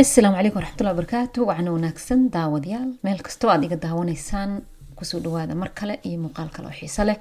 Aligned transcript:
asalaamu 0.00 0.36
calaykum 0.36 0.58
waraxmatullahi 0.60 0.94
wabarakaatu 0.96 1.38
wacna 1.48 1.70
wanaagsan 1.72 2.20
daawadayaal. 2.34 2.90
Meel 3.04 3.20
kastoo 3.26 3.50
aad 3.50 3.64
iga 3.64 3.76
daawanaysaan 3.76 4.50
ku 4.96 5.04
soo 5.04 5.20
dhawaada 5.20 5.54
mar 5.54 5.70
kale 5.78 5.94
iyo 6.04 6.18
muuqaal 6.24 6.48
kale 6.54 6.66
oo 6.68 6.72
xiiso 6.80 7.04
leh. 7.04 7.16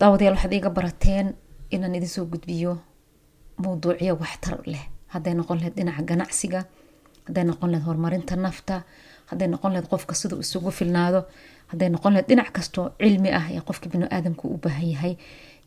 Daawadayaal 0.00 0.34
waxaad 0.36 0.52
iga 0.52 0.70
barateen 0.70 1.26
inaan 1.70 1.94
idin 1.94 2.08
soo 2.08 2.24
gudbiyo 2.26 2.78
mowduucyo 3.62 4.14
waxtar 4.20 4.58
leh. 4.66 4.84
Hadday 5.12 5.34
noqon 5.34 5.58
lahayd 5.58 5.74
dhinaca 5.76 6.02
ganacsiga 6.02 6.60
hadday 7.26 7.44
noqon 7.44 7.70
lahayd 7.72 7.86
horumarinta 7.88 8.36
nafta 8.36 8.82
hadday 9.30 9.48
noqon 9.48 9.72
lahayd 9.72 9.88
qofka 9.92 10.14
siduu 10.14 10.40
isugu 10.44 10.70
filnaado 10.70 11.20
hadday 11.72 11.88
noqon 11.88 12.12
lahayd 12.12 12.28
dhinac 12.28 12.50
kastoo 12.52 12.90
cilmi 13.00 13.30
ah 13.38 13.46
ee 13.50 13.60
qofka 13.68 13.88
biniaadamku 13.92 14.44
u 14.54 14.56
baahan 14.64 14.88
yahay 14.94 15.14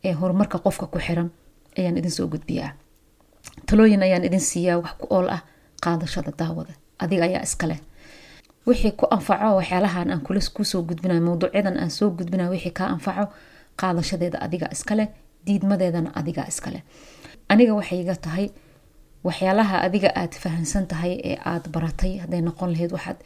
ee 0.04 0.12
horumarka 0.20 0.58
qofka 0.58 0.86
ku 0.86 0.98
xiran 0.98 1.30
ayaan 1.78 1.96
idin 1.98 2.10
soo 2.10 2.26
gudbiyaa. 2.28 2.70
Talooyin 3.66 4.02
ayaan 4.02 4.24
idin 4.24 4.40
siiyaa 4.40 4.78
wax 4.82 4.94
ku 5.00 5.06
ool 5.10 5.28
ah 5.36 5.42
qaadashada 5.84 6.32
daawada. 6.40 6.72
Adiga 7.02 7.24
ayaa 7.28 7.42
iskaleh 7.48 7.78
wixii 8.68 8.92
ku 9.00 9.06
anfaco 9.16 9.56
waxyaalahan 9.58 10.10
aan 10.12 10.20
ku 10.26 10.64
soo 10.64 10.82
gudbinayo 10.88 11.20
mawduucyadan 11.28 11.76
aan 11.82 11.90
soo 11.90 12.10
gudbinayo 12.18 12.50
wixii 12.54 12.74
kaa 12.78 12.88
anfaco 12.96 13.24
qaadashadeeda 13.80 14.38
adiga 14.46 14.66
iskaleh 14.76 15.08
diidmadeedana 15.46 16.10
adiga 16.20 16.42
iskaleh 16.52 16.82
aniga 17.48 17.72
waxay 17.78 18.00
iga 18.04 18.16
tahay 18.26 18.46
waxyaalaha 19.26 19.76
adiga 19.86 20.10
aad 20.20 20.32
fahansan 20.42 20.84
tahay 20.90 21.12
ee 21.30 21.36
aad 21.52 21.64
baratay 21.74 22.12
hadday 22.22 22.40
noqon 22.48 22.70
lahayd 22.74 22.92
waxaad 22.96 23.18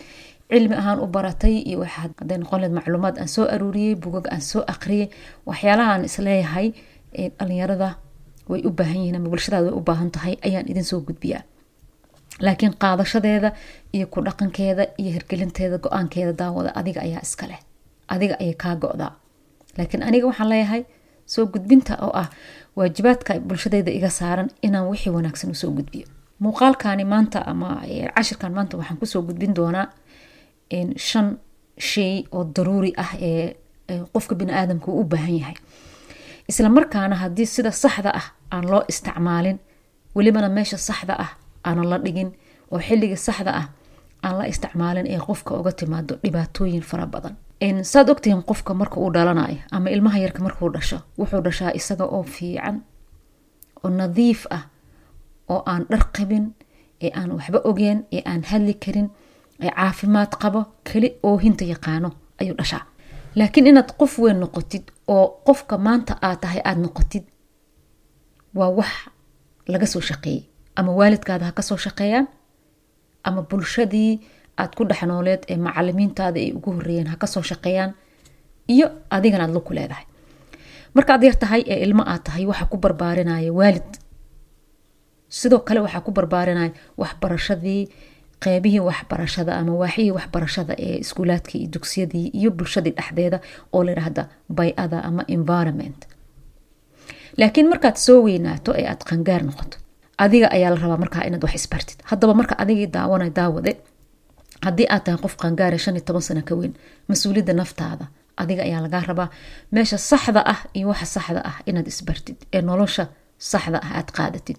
cilmi 0.52 0.74
ahaan 0.80 0.98
u 1.04 1.06
baratay 1.16 1.54
iyo 1.70 1.82
hadday 1.96 2.38
noqon 2.42 2.58
lahayd 2.60 2.74
macluumaad 2.78 3.16
aan 3.18 3.28
soo 3.34 3.44
aruuriyey 3.54 3.94
bugag 4.02 4.26
aan 4.34 4.40
soo 4.50 4.62
aqriyay 4.74 5.08
waxyaalaha 5.48 6.04
is 6.08 6.16
leeyahay 6.26 6.68
ee 7.20 7.28
dhalinyarada 7.38 7.88
way 8.50 8.60
u 8.68 8.70
baahan 8.78 8.98
yihiin 9.02 9.16
ama 9.18 9.28
bulshadaada 9.32 9.66
way 9.70 9.74
u 9.80 9.82
baahan 9.88 10.10
tahay 10.16 10.34
ayaan 10.46 10.66
idin 10.72 10.84
soo 10.90 11.00
gudbiyaa 11.08 11.42
laakiin 12.40 12.74
qaadashadeeda 12.82 13.52
iyo 13.92 14.06
ku 14.06 14.20
dhaqankeeda 14.26 14.82
iyo 15.00 15.10
hirgelinteeda 15.16 15.78
go'aankeeda 15.78 16.32
daawada 16.32 16.70
adiga 16.80 17.00
ayaa 17.06 17.20
iskaleh 17.22 17.58
adiga 18.08 18.34
ayay 18.40 18.54
kaa 18.54 18.74
go-daa. 18.76 19.12
Laakiin 19.78 20.02
aniga 20.02 20.26
waxaan 20.26 20.48
leeyahay 20.48 20.82
soo 21.26 21.46
gudbinta 21.46 21.94
oo 22.06 22.12
ah 22.22 22.28
waajibaadka 22.76 23.40
bulshadeyda 23.40 23.90
iga 23.98 24.10
saaran 24.10 24.48
inaan 24.62 24.88
wixii 24.90 25.12
wanaagsan 25.16 25.50
u 25.50 25.54
soo 25.54 25.70
gudbiyo. 25.70 26.06
Muuqaalkani 26.42 27.04
maanta 27.04 27.38
ama 27.46 27.68
cashirkan 28.16 28.52
maanta 28.52 28.76
waxaan 28.76 28.98
ku 29.00 29.06
soo 29.06 29.22
gudbin 29.22 29.54
doonaa 29.54 29.86
shan 30.96 31.38
shay 31.78 32.24
oo 32.32 32.44
daruuri 32.56 32.92
ah 32.96 33.12
ee 33.20 33.54
qofka 34.12 34.34
biniaadamka 34.34 34.88
uu 34.92 35.00
u 35.00 35.04
baahan 35.04 35.36
yahay. 35.38 35.54
Isla 36.48 36.68
markaana 36.68 37.16
haddii 37.16 37.46
sida 37.46 37.70
saxda 37.70 38.10
ah 38.20 38.26
aan 38.50 38.64
loo 38.70 38.82
isticmaalin 38.88 39.58
welibana 40.14 40.48
meesha 40.48 40.76
saxda 40.78 41.14
ah 41.24 41.30
aanan 41.64 41.86
la 41.90 41.98
dhigin 41.98 42.30
oo 42.72 42.78
xilliga 42.86 43.16
saxda 43.16 43.52
ah 43.60 43.66
aan 44.24 44.38
la 44.38 44.44
isticmaalin 44.52 45.06
ee 45.06 45.18
qofka 45.28 45.54
uga 45.60 45.72
timaado 45.72 46.14
dhibaatooyin 46.22 46.82
fara 46.82 47.06
badan. 47.06 47.34
Saad 47.82 48.08
ogtihiin 48.10 48.42
qofka 48.42 48.74
marka 48.74 48.96
uu 49.00 49.10
dhalanayo 49.14 49.58
ama 49.70 49.90
ilmaha 49.90 50.18
yarka 50.18 50.42
markuu 50.42 50.70
dhasho 50.74 50.98
wuxuu 51.18 51.40
dhashaa 51.46 51.70
isaga 51.78 52.04
oo 52.04 52.22
fiican 52.22 52.76
oo 53.84 53.90
nadiif 53.90 54.46
ah 54.50 54.62
oo 55.48 55.62
aan 55.66 55.82
dhar 55.90 56.04
qabin 56.16 56.44
ee 57.04 57.10
aan 57.18 57.30
waxba 57.36 57.58
ogeen 57.70 57.98
ee 58.12 58.22
aan 58.30 58.42
hadli 58.50 58.74
karin 58.84 59.08
ee 59.62 59.70
caafimaad 59.76 60.32
qabo 60.42 60.60
keli 60.88 61.08
oohinta 61.22 61.64
yaqaano 61.64 62.10
ayuu 62.40 62.56
dhashaa. 62.58 62.84
Laakiin 63.38 63.66
inaad 63.66 63.90
qof 64.00 64.18
weyn 64.18 64.38
noqotid 64.40 64.84
oo 65.14 65.26
qofka 65.46 65.78
maanta 65.78 66.12
aad 66.26 66.38
tahay 66.42 66.60
aada 66.64 66.80
noqotid 66.84 67.24
waa 68.54 68.70
wax 68.78 68.92
laga 69.72 69.86
soo 69.86 70.00
shaqeeyey 70.10 70.42
ama 70.76 70.92
waalidkaada 70.98 71.44
ha 71.48 71.52
ka 71.58 71.62
soo 71.62 71.76
shaqeeyaan 71.76 72.26
ama 73.24 73.42
bulshadii 73.42 74.12
aad 74.58 74.72
ku 74.76 74.84
dhexnooleed 74.90 75.42
ee 75.48 75.56
macalimiintaada 75.66 76.38
ay 76.40 76.52
ugu 76.58 76.70
horeeyeen 76.78 77.06
ha 77.12 77.16
ka 77.22 77.26
soo 77.26 77.42
shaqeeyaan 77.50 77.92
iyo 78.74 78.86
adigana 79.10 79.44
aad 79.44 79.54
laku 79.56 79.72
leedahay. 79.74 80.04
Markaad 80.94 81.22
yar 81.24 81.36
tahay 81.42 81.62
ee 81.72 81.78
ilmo 81.86 82.02
aad 82.12 82.22
tahay 82.24 82.44
waxaa 82.50 82.68
ku 82.72 82.76
barbaarinaya 82.84 83.52
waalid. 83.52 83.90
Sidoo 85.28 85.60
kale 85.66 85.80
waxaa 85.80 86.00
ku 86.06 86.10
barbaarinaya 86.12 86.72
waxbarashadii 87.00 87.82
qeybihii 88.44 88.80
waxbarashada 88.88 89.52
ama 89.60 89.72
waaxihii 89.82 90.10
waxbarashada 90.16 90.74
ee 90.86 90.96
iskuulaadkii 91.04 91.58
iyo 91.62 91.70
dugsiyadii 91.74 92.26
iyo 92.38 92.50
bulshadii 92.50 92.94
dhexdeeda 92.98 93.38
oo 93.72 93.82
layidhaahda 93.86 94.22
bay-ada 94.56 94.98
ama 95.08 95.22
environment. 95.28 96.00
Laakiin 97.38 97.68
markaad 97.72 97.96
soo 98.06 98.18
weynaato 98.26 98.70
ee 98.80 98.86
aad 98.92 99.02
qangaar 99.10 99.42
noqoto 99.48 99.76
adiga 100.18 100.46
ayaa 100.56 100.70
la 100.74 100.76
rabaa 100.84 100.96
markaa 101.04 101.24
inaad 101.28 101.42
wax 101.44 101.54
isbartid. 101.54 101.98
Haddaba 102.10 102.34
marka 102.34 102.54
adigii 102.62 102.86
daawana 102.86 103.30
daawade 103.30 103.72
haddii 104.66 104.86
aad 104.94 105.04
tahay 105.04 105.18
qof 105.24 105.34
qangaara 105.42 105.78
shan 105.78 105.96
iyo 105.96 106.04
toban 106.08 106.22
sano 106.22 106.42
ka 106.48 106.54
weyn 106.54 106.72
mas'uuliyadda 107.08 107.52
naftaada 107.60 108.04
adiga 108.42 108.62
ayaa 108.62 108.80
lagaa 108.86 109.02
rabaa 109.10 109.28
meesha 109.72 109.98
saxda 109.98 110.40
ah 110.52 110.60
iyo 110.76 110.88
waxa 110.88 111.06
saxda 111.16 111.40
ah 111.50 111.56
inaad 111.66 111.86
isbartid 111.92 112.36
ee 112.54 112.62
nolosha 112.68 113.04
saxda 113.38 113.78
ah 113.86 113.90
aad 113.98 114.08
qaadatid. 114.16 114.56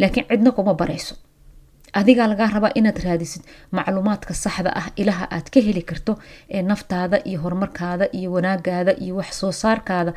Laakiin 0.00 0.26
cidna 0.30 0.50
kuma 0.56 0.74
barayso. 0.80 1.14
Adigaa 2.00 2.26
lagaa 2.32 2.50
rabaa 2.56 2.72
inaad 2.78 2.98
raadisid 3.06 3.42
macluumaadka 3.76 4.34
saxda 4.44 4.70
ah 4.80 4.86
ilaha 5.02 5.24
aad 5.36 5.46
ka 5.54 5.60
heli 5.66 5.82
karto 5.90 6.12
ee 6.54 6.62
naftaada 6.70 7.16
iyo 7.28 7.38
horumarkaada 7.44 8.04
iyo 8.18 8.28
wanaagaada 8.34 8.92
iyo 9.04 9.14
wax 9.20 9.30
soo 9.40 9.52
saarkaada 9.62 10.12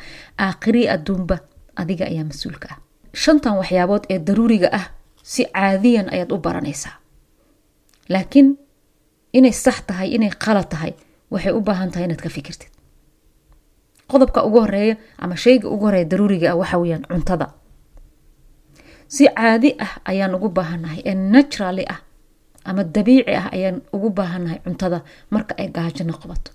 aakhiri 0.46 0.82
adduunba 0.94 1.36
adiga 1.82 2.04
ayaa 2.10 2.24
mas'uulka 2.30 2.68
ah 2.72 2.78
shantan 3.22 3.54
waxyaabood 3.60 4.04
ee 4.12 4.18
daruuriga 4.26 4.68
ah 4.78 4.86
si 5.32 5.42
caadiyan 5.54 6.08
ayaad 6.14 6.30
u 6.32 6.38
baranaysaa. 6.38 6.94
Laakiin 8.12 8.48
inay 9.38 9.52
sax 9.64 9.76
tahay 9.88 10.08
inay 10.16 10.30
qalad 10.44 10.68
tahay 10.72 10.92
waxay 11.32 11.52
u 11.52 11.60
baahan 11.60 11.90
tahay 11.92 12.04
inaad 12.06 12.22
ka 12.24 12.28
fikirtid. 12.28 12.70
Qodobka 14.10 14.44
ugu 14.46 14.58
horreeya 14.60 14.96
ama 15.18 15.36
shayga 15.36 15.68
ugu 15.74 15.84
horreeya 15.86 16.08
daruuriga 16.10 16.46
ah 16.52 16.56
waxa 16.60 16.76
weyaan 16.82 17.04
cuntada. 17.10 17.46
Si 19.08 19.24
caadi 19.28 19.70
ah 19.84 19.92
ayaan 20.10 20.34
ugu 20.34 20.48
baahannahay 20.48 21.00
ee 21.10 21.14
naturally 21.14 21.84
ah 21.94 22.00
ama 22.68 22.82
dabiici 22.84 23.32
ah 23.40 23.48
ayaan 23.56 23.76
ugu 23.96 24.08
baahannahay 24.18 24.58
cuntada 24.64 24.98
marka 25.30 25.54
ay 25.60 25.68
gaajona 25.76 26.12
qabato 26.22 26.50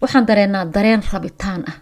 waxaan 0.00 0.26
dareenaa 0.28 0.64
dareen 0.74 1.02
rabitaan 1.12 1.62
ah 1.70 1.76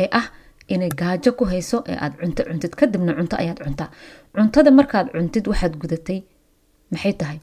ee 0.00 0.08
ah 0.20 0.26
inay 0.68 0.90
gaajo 1.00 1.32
ku 1.38 1.44
hayso 1.44 1.84
ee 1.90 1.96
aad 2.04 2.14
cunto 2.20 2.42
cuntid. 2.48 2.72
Kadibna 2.78 3.12
cunto 3.18 3.36
ayaad 3.36 3.58
cuntaa 3.64 3.88
cuntada 4.34 4.70
markaad 4.70 5.06
cuntid 5.14 5.44
waxaad 5.50 5.74
gudatay. 5.80 6.20
Maxay 6.92 7.12
tahay? 7.20 7.38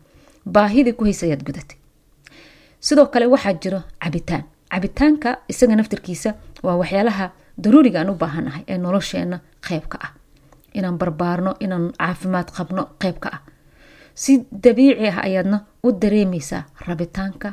Baahidii 0.45 0.93
ku 0.97 1.03
haysa 1.05 1.25
ayaad 1.25 1.43
gudatay. 1.47 1.77
Sidoo 2.79 3.07
kale 3.13 3.25
waxaa 3.33 3.53
jiro 3.61 3.79
cabitaan. 4.03 4.43
Cabitaanka 4.71 5.29
isaga 5.51 5.75
naftirkiisa 5.75 6.29
waa 6.63 6.75
waxyaalaha 6.81 7.25
daruuriga 7.63 7.99
aan 8.01 8.09
u 8.09 8.15
baahannahay 8.21 8.63
ee 8.67 8.77
nolosheena 8.77 9.37
qeybka 9.67 9.97
ah. 10.05 10.11
Inaan 10.77 10.97
barbaarno 10.97 11.51
inaan 11.59 11.85
caafimaad 11.99 12.49
qabno 12.57 12.83
qeybka 13.01 13.29
ah. 13.35 13.41
Si 14.13 14.31
dabiici 14.63 15.07
ah 15.07 15.17
ayaadna 15.27 15.57
u 15.83 15.91
dareemaysaa 16.01 16.63
rabitaanka 16.87 17.49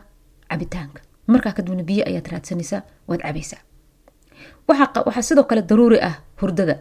cabitaanka. 0.51 1.01
Markaa 1.27 1.53
kadibna 1.57 1.83
biyo 1.83 2.05
ayaad 2.11 2.27
raadsanaysaa 2.33 2.83
waad 3.09 3.23
cabaysaa 3.23 3.61
waxaa 5.07 5.23
sidoo 5.29 5.45
kale 5.51 5.63
daruuri 5.71 5.99
ah 6.09 6.15
hurdada. 6.41 6.75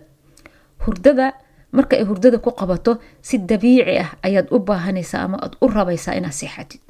Hurdada 0.86 1.26
marka 1.72 1.94
ay 1.98 2.04
hurdada 2.10 2.38
ku 2.46 2.50
qabato 2.60 2.92
si 3.22 3.38
dabiici 3.50 3.98
ah 4.04 4.10
ayaad 4.28 4.48
u 4.56 4.60
baahanaysaa 4.68 5.22
ama 5.26 5.38
aad 5.46 5.54
u 5.64 5.68
rabaysaa 5.68 6.14
inaad 6.20 6.34
seexatid. 6.40 6.82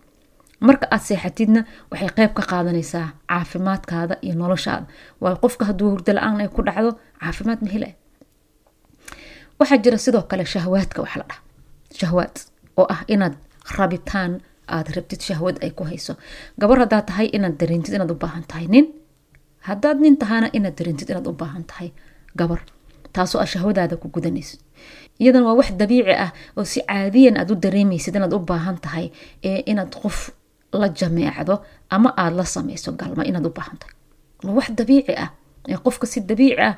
Marka 0.67 0.85
aad 0.94 1.01
seexatidna 1.07 1.61
waxay 1.91 2.09
qeyb 2.17 2.31
ka 2.38 2.44
qaadanaysaa 2.51 3.07
caafimaadkaada 3.29 4.16
iyo 4.25 4.35
noloshaada. 4.41 4.85
Waayo 5.22 5.38
qofka 5.44 5.63
hadduu 5.69 5.90
hurdo 5.94 6.11
la'aan 6.17 6.41
ay 6.44 6.47
ku 6.56 6.61
dhacdo 6.67 6.91
caafimaad 7.22 7.59
ma 7.66 7.69
hela. 7.73 7.88
Waxaa 9.59 9.78
jira 9.84 9.97
sidoo 9.97 10.22
kale 10.29 10.45
shahwaadka 10.53 11.01
wax 11.03 11.13
la 11.19 11.25
dhaha. 11.29 11.41
Shahwaad 12.00 12.35
oo 12.79 12.88
ah 12.94 13.01
inaad 13.13 13.35
rabitaan 13.78 14.31
aad 14.76 14.87
rabtid 14.96 15.22
shahwad 15.28 15.55
ay 15.64 15.72
ku 15.78 15.84
hayso. 15.90 16.14
Gabar 16.59 16.78
haddaad 16.84 17.05
tahay 17.09 17.28
inaad 17.37 17.55
dareentid 17.59 17.93
inaad 17.93 18.11
u 18.14 18.16
baahan 18.23 18.43
tahay 18.52 18.67
nin 18.73 18.85
haddaad 19.67 19.97
nin 20.03 20.16
tahaana 20.22 20.47
inaad 20.58 20.75
dareentid 20.78 21.09
inaad 21.09 21.28
u 21.28 21.34
baahan 21.41 21.63
tahay 21.72 21.90
gabar. 22.40 22.61
Taasoo 23.13 23.41
a 23.43 23.46
shahwadaada 23.46 23.96
ku 24.02 24.08
gudanayso. 24.16 24.58
Iyadan 25.19 25.43
waa 25.47 25.53
wax 25.59 25.69
dabiici 25.81 26.13
ah 26.25 26.31
oo 26.58 26.63
si 26.66 26.79
caadiyan 26.87 27.35
aad 27.37 27.52
u 27.52 27.55
dareemaysid 27.55 28.16
inaad 28.16 28.34
u 28.34 28.40
baahan 28.40 28.78
tahay 28.85 29.11
ee 29.43 29.59
inaad 29.72 29.91
qof 30.02 30.31
la 30.73 30.87
jameecdo 30.99 31.55
ama 31.90 32.09
aada 32.17 32.35
la 32.40 32.46
samayso 32.46 32.91
galma 32.99 33.23
inaad 33.29 33.46
u 33.46 33.52
baahan 33.58 33.78
tahay. 33.81 33.96
Waa 34.43 34.53
wax 34.58 34.67
dabiici 34.79 35.13
ah 35.23 35.29
ee 35.69 35.78
qofka 35.85 36.05
si 36.07 36.19
dabiici 36.29 36.61
ah 36.67 36.73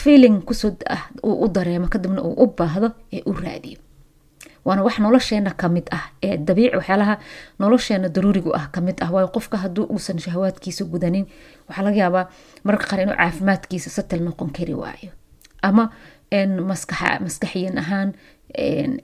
feeling 0.00 0.36
ku 0.46 0.54
soo 0.54 0.72
ah 0.94 1.02
u 1.22 1.48
dareemo 1.56 1.86
kadibna 1.92 2.22
uu 2.22 2.34
u 2.42 2.46
baahdo 2.58 2.88
ee 3.12 3.22
u 3.26 3.32
raadiyo 3.44 3.78
waana 4.64 4.82
wax 4.86 4.98
nolosheena 5.04 5.50
ka 5.60 5.68
mid 5.68 5.86
ah 5.96 6.04
ee 6.22 6.36
dabiici 6.48 6.76
waxyaalaha 6.80 7.14
nolosheena 7.58 8.08
daruurigu 8.08 8.50
ah 8.60 8.66
ka 8.74 8.80
mid 8.80 8.96
ah. 9.04 9.10
Waayo 9.14 9.28
qofka 9.36 9.56
hadduu 9.62 9.84
uusan 9.94 10.18
shahawaadkiisa 10.24 10.84
gudanin 10.92 11.26
waxaa 11.68 11.84
laga 11.86 11.96
yaabaa 12.02 12.24
mararka 12.64 12.86
qaar 12.90 13.00
inuu 13.04 13.16
caafimaadkiisa 13.20 13.90
satel 13.96 14.20
noqon 14.26 14.50
kari 14.56 14.74
waayo. 14.82 15.10
Ama 15.62 15.84
maskaxiyan 16.60 17.78
ahaan 17.82 18.08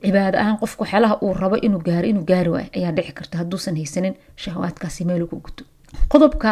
cibaado 0.02 0.38
ahaan 0.38 0.58
qofka 0.62 0.80
waxyaalaha 0.84 1.14
uu 1.24 1.32
rabo 1.34 1.56
inuu 1.66 1.80
gaaro 1.88 2.06
inuu 2.08 2.24
gaari 2.30 2.50
waayo 2.54 2.70
ayaa 2.76 2.92
dhici 2.96 3.12
karta 3.18 3.38
hadduusan 3.38 3.76
haysanin 3.76 4.14
shahawaadkaasi 4.36 5.04
meel 5.04 5.22
ugu 5.22 5.36
guto. 5.44 5.64
Qodobka 6.12 6.50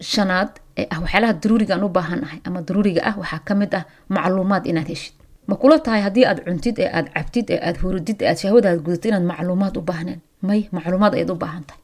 shanaad 0.00 0.50
ee 0.78 0.86
ah 0.90 1.00
waxyaalaha 1.04 1.32
daruuriga 1.42 1.74
aan 1.74 1.84
u 1.84 1.88
baahan 1.88 2.20
ahay 2.26 2.40
ama 2.44 2.60
daruuriga 2.68 3.00
ah 3.08 3.14
waxaa 3.20 3.40
ka 3.48 3.54
mid 3.54 3.72
ah 3.74 3.84
macluumaad 4.08 4.64
inaad 4.70 4.88
heshid 4.92 5.14
ma 5.48 5.54
kula 5.60 5.76
tahay 5.84 6.00
haddii 6.06 6.24
aad 6.30 6.40
cuntid 6.46 6.76
ee 6.84 6.90
aad 6.98 7.06
cabtid 7.14 7.46
ee 7.54 7.60
aad 7.68 7.76
hurudid 7.82 8.18
ee 8.22 8.28
aad 8.30 8.38
shahwadaad 8.42 8.78
gudatid 8.84 9.10
inaad 9.10 9.24
macluumaad 9.30 9.74
u 9.78 9.82
baahneen 9.90 10.20
may 10.48 10.60
macluumaad 10.76 11.12
ayaad 11.14 11.30
u 11.34 11.38
baahan 11.44 11.64
tahay. 11.68 11.82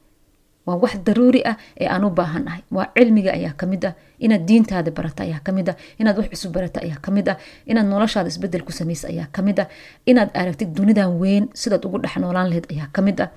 Waa 0.67 0.77
wax 0.83 0.93
daruuri 1.07 1.41
ah 1.51 1.55
ee 1.81 1.87
aan 1.93 2.03
u 2.07 2.09
baahan 2.19 2.43
waa 2.75 2.87
cilmiga 2.95 3.31
ayaa 3.37 3.53
ka 3.59 3.65
mid 3.71 3.83
ah. 3.85 3.93
Inaad 4.25 4.43
diintaada 4.47 4.91
barata 4.97 5.23
ayaa 5.27 5.41
ka 5.45 5.51
mid 5.57 5.67
ah. 5.71 5.75
Inaad 5.99 6.15
wax 6.19 6.27
cusub 6.33 6.51
barata 6.55 6.79
ayaa 6.85 6.99
ka 7.05 7.09
mid 7.15 7.27
ah. 7.31 7.37
Inaad 7.71 7.87
noloshaada 7.91 8.29
isbeddel 8.31 8.63
ku 8.67 8.71
samaysa 8.71 9.07
ayaa 9.13 9.27
ka 9.35 9.41
mid 9.47 9.59
ah. 9.63 9.67
Inaad 10.09 10.29
aragtid 10.41 10.69
dunidan 10.77 11.11
weyn 11.21 11.45
sidaad 11.61 11.83
ugu 11.87 11.97
dhex 12.03 12.15
noolaan 12.23 12.47
laheyd 12.51 12.65
ayaa 12.73 12.87
ka 12.95 13.01
mid 13.07 13.19
ah. 13.25 13.29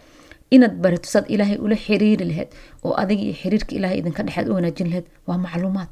Inaad 0.54 0.74
barato 0.82 1.08
saad 1.12 1.26
ilaahay 1.34 1.58
ula 1.64 1.76
xiriiri 1.84 2.24
laheyd 2.30 2.50
oo 2.86 2.94
iyo 3.14 3.34
xiriirka 3.40 3.72
ilaahay 3.78 3.98
idinka 4.02 4.22
dhexeed 4.26 4.46
u 4.50 4.54
wanaajin 4.58 4.86
laheyd. 4.90 5.06
Waa 5.26 5.38
macluumaad. 5.44 5.90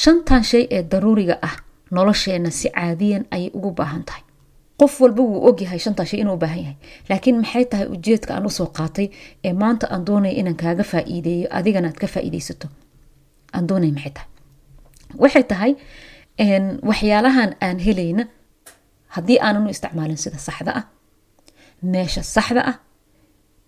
Shantan 0.00 0.42
shay 0.50 0.64
ee 0.76 0.82
daruuriga 0.92 1.38
ah 1.48 1.54
nolosheena 1.90 2.50
si 2.50 2.68
caadiyan 2.76 3.24
ayay 3.34 3.50
ugu 3.58 3.70
baahan 3.78 4.04
tahay. 4.08 4.22
Qof 4.80 5.00
walba 5.02 5.22
wuu 5.22 5.40
ogyahay 5.48 5.78
shantaa 5.84 6.06
shay 6.10 6.20
inuu 6.22 6.36
baahan 6.42 6.58
yahay. 6.64 6.76
Laakiin 7.08 7.36
maxay 7.42 7.64
tahay 7.70 7.86
ujeedka 7.94 8.30
aan 8.34 8.46
u 8.46 8.50
soo 8.58 8.68
qaatay 8.78 9.06
ee 9.46 9.52
maanta 9.52 9.86
aan 9.92 10.02
doonaya 10.06 10.34
inaan 10.40 10.56
kaaga 10.62 10.84
faa'iideeyo 10.92 11.46
adigana 11.58 11.88
aad 11.90 11.98
ka 12.02 12.06
faa'iideysato 12.14 12.66
aan 13.54 13.64
doonaya 13.68 13.92
maxay 13.96 14.12
tahay? 14.16 14.28
Waxay 15.22 15.44
tahay 15.52 15.72
waxyaalahan 16.90 17.50
aan 17.66 17.78
helayna 17.86 18.24
haddii 19.14 19.38
aanan 19.46 19.66
u 19.66 19.70
isticmaalin 19.74 20.16
sida 20.24 20.38
saxda 20.38 20.72
ah 20.80 20.84
meesha 21.82 22.22
saxda 22.22 22.62
ah 22.70 22.76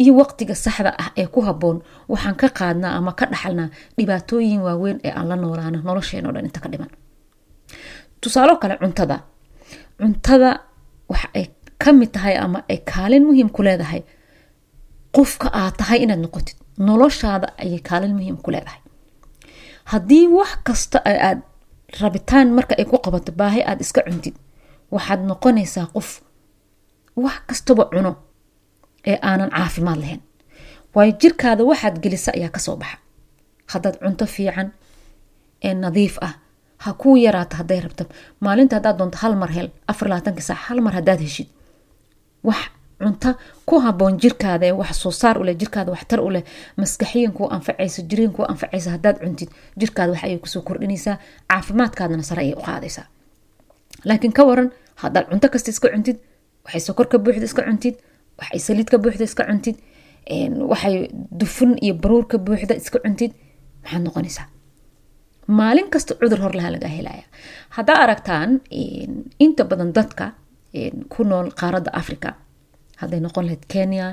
iyo 0.02 0.12
waqtiga 0.20 0.54
saxda 0.54 0.90
ah 1.02 1.08
ee 1.20 1.26
ku 1.34 1.40
habboon 1.48 1.78
waxaan 2.12 2.36
ka 2.40 2.48
qaadnaa 2.58 2.92
ama 2.98 3.12
ka 3.18 3.26
dhaxalnaa 3.32 3.68
dhibaatooyin 3.98 4.60
waaweyn 4.66 4.98
ee 5.06 5.12
aan 5.18 5.26
la 5.30 5.36
noolaano 5.42 5.78
nolosheenao 5.88 6.32
dhan 6.34 6.44
inta 6.48 6.60
ka 6.64 6.68
dhiman 6.72 6.90
tusaalo 8.20 8.56
kale 8.62 8.74
cuntada. 8.82 9.16
Cuntada 9.98 10.50
waxa 11.08 11.28
ay 11.38 11.46
ka 11.82 11.92
mid 11.92 12.10
tahay 12.14 12.36
ama 12.44 12.58
ay 12.70 12.78
kaalin 12.90 13.24
muhiim 13.28 13.48
ku 13.56 13.62
leedahay. 13.62 14.02
Qofka 15.16 15.48
aad 15.60 15.74
tahay 15.80 15.98
inaad 16.04 16.20
noqotid 16.24 16.56
noloshaada 16.86 17.48
ayay 17.62 17.80
kaalin 17.88 18.14
muhiim 18.18 18.36
ku 18.44 18.50
leedahay. 18.54 18.80
Haddii 19.92 20.26
wax 20.36 20.50
kasta 20.66 20.98
aad 21.04 21.40
rabitaan 22.00 22.48
marka 22.56 22.74
ay 22.80 22.84
ku 22.90 22.96
qabato 23.04 23.32
baahi 23.40 23.60
aad 23.70 23.80
iska 23.84 24.00
cuntid 24.06 24.34
waxaad 24.94 25.20
noqonaysaa 25.30 25.86
qof 25.94 26.08
wax 27.24 27.36
kastaba 27.48 27.84
cuno 27.92 28.12
ee 29.10 29.18
aanan 29.28 29.50
caafimaad 29.50 29.98
lahayn. 30.02 30.20
Waayo 30.94 31.12
jirkaada 31.20 31.62
waxaad 31.70 31.96
gelisa 32.02 32.30
ayaa 32.36 32.52
ka 32.54 32.60
soo 32.66 32.76
baxa. 32.76 32.98
Haddaad 33.72 33.96
cunto 34.02 34.26
fiican 34.34 34.68
ee 35.66 35.74
nadiif 35.74 36.14
ah 36.26 36.34
ha 36.84 36.90
kuu 37.00 37.16
yaraata 37.16 37.56
hadday 37.60 37.80
rabto. 37.84 38.04
Maalinta 38.44 38.76
haddaad 38.76 38.96
doonto 38.98 39.18
hal 39.22 39.34
mar 39.42 39.50
hel 39.56 39.68
afar 39.90 40.08
labaatanka 40.08 40.42
saac 40.48 40.58
hal 40.68 40.80
mar 40.86 40.92
haddaad 40.98 41.20
heshid. 41.26 41.48
Wax 42.48 42.60
cunto 43.00 43.30
ku 43.68 43.74
haboon 43.84 44.14
jirkaada 44.22 44.74
wax 44.80 44.92
soo 45.02 45.12
uleh 45.40 45.54
jirkaada 45.60 45.90
waxtar 45.92 46.20
u 46.20 46.30
leh. 46.30 46.42
Maskaxiyan 46.76 47.32
kuu 47.32 47.48
anfacaysa 47.56 48.02
jiriin 48.10 48.32
kuu 48.36 48.44
anfacaysa 48.52 48.90
haddaad 48.96 49.16
cuntid 49.22 49.48
jirkaada 49.80 50.12
wax 50.12 50.22
ayay 50.24 50.38
ku 50.38 50.48
soo 50.48 50.62
kordhinaysaa 50.62 51.16
caafimaadkaadana 51.50 52.22
sare 52.22 52.40
ayay 52.44 52.54
u 52.60 52.62
qaadaysaa. 52.68 53.06
Laakiin 54.04 54.32
ka 54.32 54.42
waran 54.48 54.68
haddaad 55.02 55.26
cunto 55.30 55.48
kasta 55.52 55.70
iska 55.70 55.88
cuntid 55.94 56.16
waxay 56.64 56.80
sokor 56.80 57.06
ka 57.12 57.18
buuxda 57.18 57.44
iska 57.50 57.62
cuntid 57.68 57.94
waxay 58.38 58.60
saliid 58.66 58.88
ka 58.92 58.98
buuxda 58.98 59.24
iska 59.24 59.44
cuntid 59.48 59.76
waxay 60.72 61.08
dufun 61.40 61.76
iyo 61.84 61.94
baruur 62.02 62.24
ka 62.30 62.38
buuxda 62.38 62.74
iska 62.82 62.98
cuntid 63.04 63.32
maxaad 63.82 64.02
noqonaysaa 64.06 64.46
maalin 65.58 65.88
kasta 65.92 66.12
cudur 66.20 66.40
hor 66.44 66.52
lahaa 66.58 66.72
lagaa 66.76 66.88
helaya. 66.98 67.24
Haddaa 67.76 67.98
aragtaan 68.04 68.50
inta 69.44 69.62
badan 69.70 69.90
dadka 69.96 70.26
ku 71.12 71.20
nool 71.30 71.48
qaaradda 71.60 71.90
africa 72.00 72.30
hadday 73.00 73.20
noqon 73.26 73.44
lahayd 73.46 73.64
kenya 73.72 74.06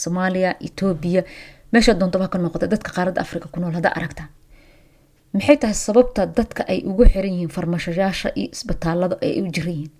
soomaaliya 0.00 0.50
etoobiya 0.66 1.22
meesha 1.72 1.92
doontaba 2.00 2.26
ka 2.32 2.38
noqota 2.44 2.66
dadka 2.72 2.90
qaaradda 2.96 3.20
africa 3.24 3.46
ku 3.52 3.58
nool 3.60 3.74
haddaa 3.78 3.92
aragtaan. 3.98 4.28
Maxay 5.34 5.56
tahay 5.62 5.74
sababta 5.86 6.22
dadka 6.38 6.62
ay 6.72 6.78
ugu 6.90 7.04
xiran 7.12 7.32
yihiin 7.34 7.52
farmashayaasha 7.56 8.28
iyo 8.40 8.48
isbitaalada 8.56 9.16
ay 9.26 9.32
u 9.42 9.46
jiran 9.54 9.74
yihiin? 9.76 9.92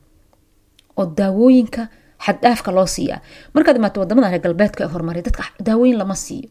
Oo 0.98 1.06
daawooyinka 1.18 1.82
xaddhaafka 2.26 2.70
loo 2.76 2.86
siiyaa. 2.86 3.20
Markaad 3.54 3.76
imaato 3.80 4.00
waddamada 4.02 4.28
reer 4.32 4.42
galbeedka 4.46 4.80
ee 4.84 4.90
horumaray 4.94 5.22
dadka 5.28 5.42
daawooyin 5.66 5.98
lama 6.02 6.14
siiyo 6.24 6.48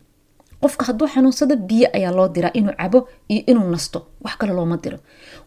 qofka 0.62 0.86
hadduu 0.88 1.08
xanuunsado 1.14 1.56
biyo 1.70 1.88
ayaa 1.98 2.12
loo 2.18 2.28
diraa 2.36 2.52
inuu 2.60 2.74
cabo 2.78 3.00
iyo 3.30 3.42
inuu 3.52 3.68
nasto. 3.72 4.00
Wax 4.24 4.36
kale 4.38 4.54
looma 4.54 4.78
diro. 4.84 4.98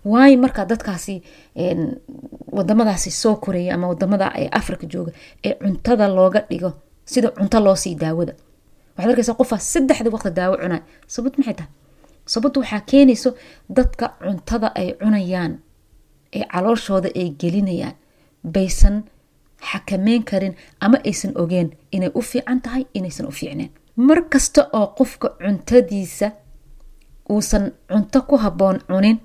Waayo 0.05 0.39
markaa 0.39 0.65
dadkaasi 0.65 1.23
wadamadaasi 2.53 3.11
soo 3.11 3.37
koreeya 3.37 3.75
ama 3.75 3.89
waddamada 3.89 4.33
africa 4.53 4.85
jooga 4.93 5.13
ee 5.45 5.55
cuntada 5.55 6.09
looga 6.09 6.41
dhigo 6.51 6.73
sida 7.05 7.29
cunto 7.31 7.61
loo 7.61 7.77
sii 7.77 7.95
daawada. 7.95 8.35
Waxaad 8.97 9.11
arkaysaa 9.11 9.35
qofaa 9.41 9.59
saddexda 9.59 10.11
waqti 10.11 10.31
daawo 10.31 10.57
cunay 10.63 10.81
sababta 11.07 11.39
maxay 11.39 11.55
tahay? 11.55 11.71
Sababta 12.27 12.61
waxaa 12.61 12.81
keenayso 12.91 13.31
dadka 13.77 14.07
cuntada 14.25 14.69
ay 14.75 14.89
cunayaan 15.01 15.53
ee 16.33 16.45
calooshooda 16.53 17.09
ay 17.21 17.29
gelinayaan 17.41 17.95
baysan 18.55 18.97
xakameyn 19.71 20.23
karin 20.25 20.55
ama 20.81 20.99
aysan 21.09 21.33
ogeen 21.43 21.69
inay 21.93 22.11
u 22.15 22.21
fiican 22.23 22.61
tahay 22.65 22.85
inaysan 22.95 23.27
u 23.27 23.31
fiicneen 23.39 23.71
mar 23.97 24.23
kasta 24.31 24.69
oo 24.73 24.87
qofka 24.99 25.29
cuntadiisa 25.43 26.31
uusan 27.31 27.73
cunto 27.91 28.23
ku 28.23 28.37
habboon 28.37 28.79
cunin 28.89 29.19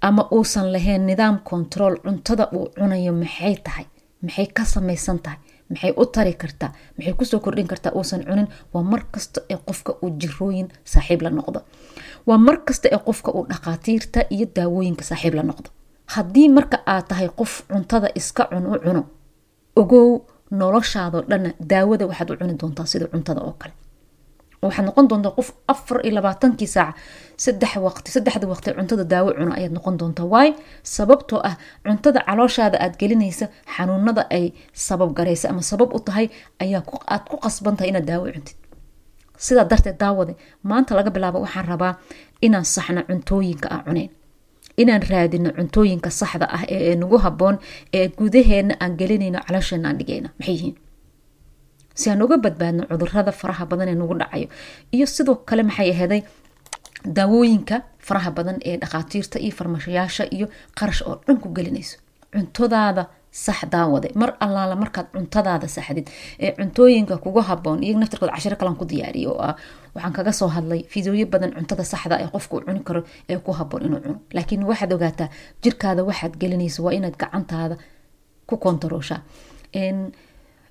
ama 0.00 0.28
uusan 0.30 0.72
lahayn 0.72 1.06
nidaam 1.06 1.38
control 1.50 1.94
cuntada 2.04 2.48
uu 2.52 2.68
cunayo 2.78 3.12
maxay 3.12 3.56
tahay? 3.64 3.86
Maxay 4.22 4.46
ka 4.46 4.64
samaysan 4.64 5.18
tahay? 5.18 5.38
Maxay 5.70 5.92
u 5.96 6.04
tari 6.06 6.34
kartaa 6.34 6.72
maxay 6.98 7.14
ku 7.18 7.24
soo 7.24 7.40
kordhin 7.40 7.66
kartaa 7.66 7.92
uusan 7.94 8.24
cunin? 8.24 8.48
Waa 8.72 8.82
mar 8.82 9.02
kasta 9.12 9.40
ee 9.50 9.56
qofka 9.66 9.92
uu 10.02 10.10
jirooyin 10.20 10.68
saaxiib 10.84 11.22
la 11.22 11.30
noqdo. 11.30 11.60
Waa 12.26 12.38
mar 12.38 12.56
kasta 12.66 12.88
ee 12.92 12.98
qofka 13.06 13.30
uu 13.32 13.46
dhaqaatiirta 13.50 14.20
iyo 14.30 14.46
daawooyinka 14.56 15.04
saaxiib 15.04 15.34
la 15.34 15.42
noqdo. 15.42 15.68
Haddii 16.06 16.48
marka 16.48 16.78
aad 16.86 17.04
tahay 17.08 17.28
qof 17.28 17.62
cuntada 17.68 18.08
iska 18.14 18.44
cun 18.50 18.66
u 18.66 18.78
cuno 18.84 19.02
ogow 19.76 20.20
noloshaadoo 20.60 21.22
dhanna 21.30 21.50
daawada 21.72 22.04
waxaad 22.10 22.30
u 22.30 22.36
cuni 22.40 22.54
doontaa 22.60 22.86
sida 22.92 23.06
cuntada 23.12 23.40
oo 23.48 23.54
kale. 23.60 23.74
Waxaad 24.62 24.84
noqon 24.88 25.06
doontaa 25.10 25.32
qof 25.38 25.48
afar 25.72 25.98
iyo 26.06 26.14
labaatankii 26.18 26.66
saac 26.76 26.94
saddex 27.44 27.72
waqti 27.86 28.08
saddexda 28.16 28.46
waqti 28.52 28.68
cuntada 28.78 29.04
daawo 29.12 29.30
cuno 29.38 29.52
ayaad 29.58 29.72
noqon 29.78 29.94
doontaa. 30.00 30.26
Waayo 30.34 30.54
sababtoo 30.82 31.40
ah 31.48 31.54
cuntada 31.86 32.20
calooshaada 32.28 32.76
aad 32.84 32.94
gelinaysa 33.00 33.46
xanuunada 33.74 34.22
ay 34.36 34.44
sabab 34.86 35.10
garaysa 35.18 35.46
ama 35.52 35.62
sabab 35.70 35.88
u 35.96 35.98
tahay 36.06 36.26
ayaa 36.62 36.82
aad 37.14 37.24
ku 37.30 37.36
qasbantahay 37.44 37.88
inaad 37.92 38.06
daawo 38.10 38.24
cuntid 38.34 38.56
sidaa 39.46 39.64
darteed 39.70 39.96
daawade 40.02 40.32
maanta 40.70 40.94
laga 40.98 41.10
bilaabo 41.16 41.38
waxaan 41.44 41.66
rabaa 41.72 41.92
inaan 42.46 42.64
saxno 42.74 43.02
cuntooyinka 43.08 43.68
aan 43.74 43.82
cuneyn 43.86 44.10
inaan 44.82 45.02
raadino 45.10 45.50
cuntooyinka 45.58 46.10
saxda 46.20 46.46
ah 46.56 46.62
ee 46.74 46.94
nagu 47.02 47.16
haboon 47.24 47.56
ee 47.98 48.06
gudaheena 48.18 48.74
aan 48.82 48.92
gelinayno 49.00 49.38
caloosheenna 49.46 49.88
aan 49.88 49.98
dhigayna 50.00 50.28
maxay 50.38 50.54
yihiin? 50.54 50.76
Si 52.00 52.06
aan 52.10 52.22
uga 52.22 52.36
badbaadno 52.44 52.82
cudurrada 52.90 53.32
faraha 53.40 53.64
badan 53.70 53.88
ee 53.92 53.94
nagu 54.02 54.14
dhacayo. 54.20 54.48
Iyo 54.94 55.06
sidoo 55.14 55.34
kale 55.48 55.62
maxay 55.68 55.90
aheeday 55.94 56.22
daawooyinka 57.16 57.76
faraha 58.06 58.30
badan 58.30 58.56
ee 58.68 58.76
dhakhaatiirta 58.82 59.38
iyo 59.44 59.52
farmashayaasha 59.58 60.24
iyo 60.36 60.46
qarash 60.78 61.02
oo 61.08 61.16
dhan 61.26 61.38
ku 61.42 61.48
gelinayso. 61.56 61.96
Cuntadaada 62.32 63.02
sax 63.44 63.58
daawade 63.74 64.08
mar 64.20 64.30
allaala 64.44 64.74
markaad 64.82 65.06
cuntadaada 65.14 65.68
saxdid 65.76 66.06
ee 66.44 66.50
cuntooyinka 66.58 67.14
kugu 67.24 67.40
haboon 67.48 67.78
iyo 67.86 67.94
naftirkood 68.02 68.30
cashiro 68.36 68.56
kalan 68.60 68.76
ku 68.80 68.84
diyaariya 68.90 69.28
oo 69.32 69.40
ah 69.48 69.54
waxaan 69.94 70.12
kaga 70.18 70.32
soo 70.40 70.48
hadlay 70.56 70.80
fiidooyo 70.92 71.26
badan 71.32 71.50
cuntada 71.56 71.84
saxda 71.92 72.14
ee 72.24 72.28
qofka 72.34 72.52
uu 72.56 72.62
cuni 72.66 72.80
karo 72.88 73.00
ee 73.30 73.38
ku 73.46 73.50
haboon 73.58 73.82
inuu 73.86 74.00
cuno. 74.04 74.16
Laakiin 74.36 74.62
waxaad 74.70 74.92
ogaataa 74.96 75.28
jirkaada 75.62 76.02
waxaad 76.08 76.34
gelinaysa 76.40 76.80
waa 76.84 76.92
inaad 76.98 77.16
gacantaada 77.22 77.76
ku 78.48 78.54
kontarooshaa 78.64 79.20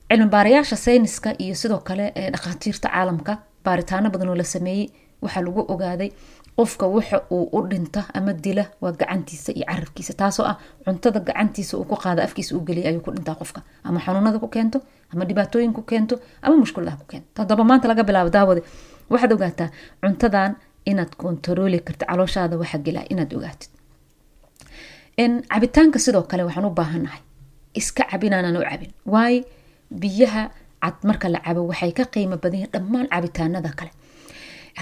cilmi 0.10 0.28
baarayaasha 0.34 0.76
sayniska 0.86 1.30
iyo 1.44 1.56
sidoo 1.62 1.80
kale 1.88 2.06
ee 2.16 2.30
dhakhaatiirta 2.34 2.88
caalamka 2.94 3.34
baaritaano 3.66 4.08
badan 4.14 4.30
oo 4.30 4.36
la 4.42 4.44
sameeyey 4.56 4.86
waxaa 5.24 5.44
lagu 5.48 5.62
ogaaday 5.74 6.10
qofka 6.58 6.86
waxa 6.96 7.18
uu 7.36 7.46
u 7.58 7.60
dhinta 7.70 8.02
ama 8.18 8.34
dila 8.34 8.64
waa 8.82 8.92
gacantiisa 9.00 9.52
iyo 9.58 9.66
carabkiisa. 9.70 10.14
Taasoo 10.22 10.46
ah 10.52 10.58
cuntada 10.86 11.20
gacantiisa 11.28 11.78
uu 11.78 11.86
ku 11.90 11.96
qaada 12.04 12.24
afkiisa 12.28 12.56
u 12.58 12.62
geliya 12.68 12.90
ayuu 12.90 13.02
ku 13.06 13.12
dhintaa 13.16 13.36
qofka. 13.42 13.62
Ama 13.84 14.00
xanuunada 14.06 14.40
ku 14.40 14.48
keento 14.56 14.82
ama 15.14 15.24
dhibaatooyin 15.30 15.74
ku 15.78 15.82
keento 15.90 16.16
ama 16.42 16.56
mushkuladaha 16.64 16.98
ku 17.02 17.06
keento. 17.12 17.28
Haddaba 17.42 17.64
maanta 17.70 17.88
laga 17.88 18.04
bilaabo 18.04 18.30
daawade 18.30 18.62
waxaad 19.10 19.32
ogaataa 19.34 19.70
cuntadan 20.02 20.52
inaad 20.90 21.12
kontarooli 21.22 21.80
karta 21.88 22.06
calooshaada 22.10 22.56
waxa 22.62 22.78
gelaa 22.86 23.06
inaad 23.14 23.32
ogaatid. 23.38 23.70
Cabitaanka 25.52 26.00
sidoo 26.00 26.24
kale 26.30 26.44
waxaan 26.48 26.66
u 26.66 26.70
baahannahay 26.80 27.22
iska 27.80 28.04
cabinaanaan 28.12 28.58
u 28.58 28.64
cabin. 28.70 28.92
Waayo 29.14 29.44
biyaha 30.02 30.44
cad 30.84 30.98
marka 31.04 31.30
la 31.30 31.40
cabo 31.46 31.62
waxay 31.70 31.92
ka 31.98 32.04
qiimo 32.14 32.38
badan 32.44 32.68
dhammaan 32.74 33.08
cabitaanada 33.14 33.70
kale 33.80 33.92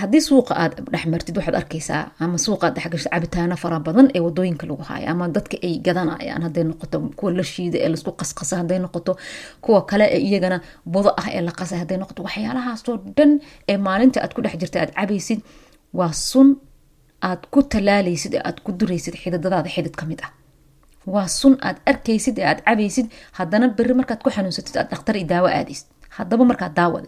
haddii 0.01 0.21
suuqa 0.29 0.53
aad 0.63 0.73
dhexmartid 0.93 1.35
waxaad 1.37 1.55
arkeysaa 1.61 2.03
ama 2.23 2.37
suuqa 2.45 2.63
aad 2.67 2.75
dhexgasho 2.77 3.09
cabitaano 3.13 3.55
fara 3.63 3.79
badan 3.87 4.07
ee 4.15 4.21
waddooyinka 4.25 4.65
lagu 4.69 4.83
haayo 4.89 5.07
ama 5.13 5.25
dadka 5.37 5.55
ay 5.67 5.73
gadanayaan 5.87 6.41
hadday 6.47 6.63
noqoto 6.71 6.97
kuwa 7.17 7.31
la 7.39 7.43
shiida 7.53 7.77
ee 7.83 7.89
la 7.91 7.97
isku 7.99 8.11
qasqasa 8.19 8.53
hadday 8.61 8.79
noqoto 8.85 9.11
kuwa 9.63 9.79
kale 9.89 10.05
ee 10.15 10.21
iyagana 10.27 10.57
budo 10.93 11.09
ah 11.21 11.27
ee 11.35 11.41
la 11.47 11.51
qasay 11.59 11.79
hadday 11.83 11.97
noqoto 12.01 12.21
waxyaalahaasoo 12.27 12.97
dhan 13.17 13.31
ee 13.71 13.77
maalinta 13.87 14.17
aad 14.23 14.33
ku 14.35 14.41
dhex 14.45 14.55
jirta 14.61 14.77
aad 14.83 14.91
cabaysid 14.99 15.39
waa 15.99 16.13
sun 16.29 16.49
aad 17.29 17.41
ku 17.53 17.59
talaaleysid 17.73 18.33
ee 18.37 18.43
aad 18.47 18.57
ku 18.65 18.69
duraysid 18.79 19.15
xididadaada 19.21 19.69
xidid 19.75 19.95
ka 19.99 20.05
ah. 20.27 20.31
Waa 21.13 21.27
sun 21.39 21.53
aad 21.67 21.77
arkaysid 21.91 22.35
ee 22.39 22.47
aad 22.51 22.59
cabaysid 22.67 23.07
haddana 23.37 23.67
beri 23.77 23.93
markaad 23.99 24.21
ku 24.25 24.29
xanuunsatid 24.35 24.75
aad 24.77 24.89
dhakhtar 24.91 25.15
iyo 25.17 25.27
daawo 25.33 25.47
aadaysid. 25.57 25.87
Haddaba 26.17 26.43
markaad 26.51 26.73
daawada 26.79 27.07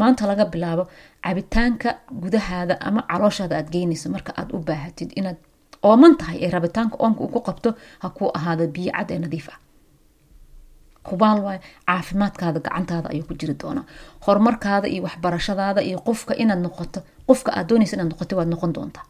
maanta 0.00 0.26
laga 0.30 0.44
bilaabo 0.52 0.84
cabitaanka 1.24 1.90
gudahaada 2.22 2.74
ama 2.88 3.02
calooshaada 3.10 3.56
aad 3.58 3.68
geynaysa 3.74 4.08
marka 4.14 4.32
aad 4.40 4.50
u 4.56 4.58
baahatid 4.68 5.10
inaad 5.20 5.36
ooman 5.82 6.16
tahay 6.20 6.38
ee 6.44 6.50
rabitaanka 6.56 6.96
oonka 7.04 7.20
uu 7.24 7.28
ku 7.34 7.40
qabto 7.48 7.70
ha 8.02 8.08
kuu 8.16 8.30
ahaada 8.38 8.66
biyo 8.74 8.92
cad 8.96 9.10
ee 9.14 9.18
nadiif 9.24 9.48
ah. 9.52 9.58
Hubaal 11.10 11.38
waay 11.46 11.58
caafimaadkaada 11.88 12.60
gacantaada 12.66 13.08
ayuu 13.12 13.26
ku 13.28 13.34
jiri 13.40 13.54
doonaa. 13.62 13.84
Horumarkaada 14.26 14.88
iyo 14.88 15.02
waxbarashadaada 15.06 15.80
iyo 15.88 15.98
qofka 16.08 16.34
inaad 16.42 16.60
noqoto 16.66 17.00
qofka 17.28 17.50
aad 17.56 17.66
doonaysa 17.68 17.94
inaad 17.96 18.10
noqoto 18.12 18.36
waad 18.38 18.48
noqon 18.52 18.72
doontaa. 18.76 19.04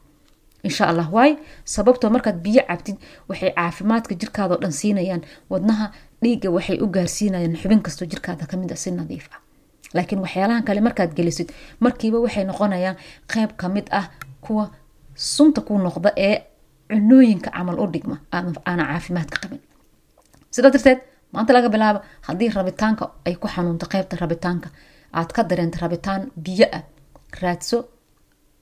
Insha 0.62 0.85
allah 0.90 1.09
waay 1.17 1.33
sababtoo 1.64 2.11
markaad 2.14 2.38
biyo 2.47 2.62
cabtid 2.69 2.97
waxay 3.29 3.50
caafimaadka 3.59 4.14
jirkaadao 4.21 4.59
dhan 4.62 4.73
siinayaan. 4.81 5.23
Wadnaha 5.50 5.87
dhiigga 6.23 6.49
waxay 6.57 6.79
u 6.85 6.87
gaarsiinayaan 6.97 7.57
xubin 7.62 7.81
kastoo 7.87 8.07
jirkaada 8.12 8.47
ka 8.50 8.57
mid 8.57 8.71
a 8.73 8.76
si 8.76 8.90
nadiif 8.90 9.26
ah 9.35 9.40
laakiin 9.97 10.20
waxyaalahan 10.25 10.64
kale 10.68 10.80
markaad 10.87 11.12
gelisid 11.18 11.49
markiiba 11.85 12.18
waxay 12.25 12.44
noqonayaan 12.50 12.97
qeyb 13.32 13.50
ka 13.61 13.68
mid 13.68 13.87
ah 14.00 14.06
kuwa 14.44 14.64
sunta 15.14 15.61
ku 15.66 15.78
noqda 15.87 16.11
ee 16.16 16.37
cunooyinka 16.90 17.50
camal 17.56 17.78
u 17.82 17.87
dhigma 17.94 18.16
aana 18.32 18.85
caafimaadka 18.90 19.37
qabin. 19.42 19.61
Sidaa 20.54 20.70
darteed 20.75 21.00
maanta 21.35 21.52
laga 21.56 21.68
bilaabo 21.75 22.00
haddii 22.28 22.49
rabitaanka 22.59 23.04
ay 23.26 23.35
ku 23.42 23.47
xanuunto 23.54 23.87
qeybta 23.92 24.16
rabitaanka 24.23 24.68
aad 25.18 25.30
ka 25.37 25.42
dareento 25.50 25.78
rabitaan 25.82 26.23
biyo 26.44 26.66
ah 26.78 26.82
raadso 27.42 27.78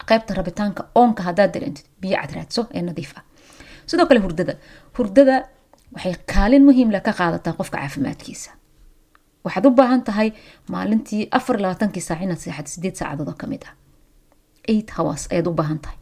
qeybta 0.08 0.35
rabitaanka 0.38 0.80
oonka 1.00 1.23
hadaad 1.28 1.50
dareentid 1.54 1.87
biyo 2.02 2.16
cad 2.20 2.32
raadso 2.37 2.62
ee 2.76 2.82
nadiif 2.88 3.12
ah. 3.18 3.23
Sidoo 3.88 4.06
kale 4.08 4.20
hurdada. 4.25 4.54
Hurdada 4.97 5.37
waxay 5.94 6.14
kaalin 6.32 6.64
muhiimla 6.68 7.00
ka 7.06 7.12
qaadataa 7.20 7.52
qofka 7.58 7.76
caafimaadkiisa 7.82 8.50
waxaad 9.49 9.67
u 9.67 9.71
baahan 9.81 10.02
tahay 10.09 10.28
maalintii 10.75 11.28
afar 11.38 11.57
labaatankii 11.64 12.05
saac 12.09 12.21
inaad 12.26 12.40
seexad 12.45 12.67
sideed 12.73 12.95
saacadood 13.00 13.28
oo 13.33 13.37
ka 13.40 13.47
mid 13.52 13.62
ah. 13.69 13.75
Eight 14.73 14.88
hours 14.99 15.23
ayaad 15.33 15.47
u 15.50 15.52
baahan 15.61 15.78
tahay. 15.85 15.97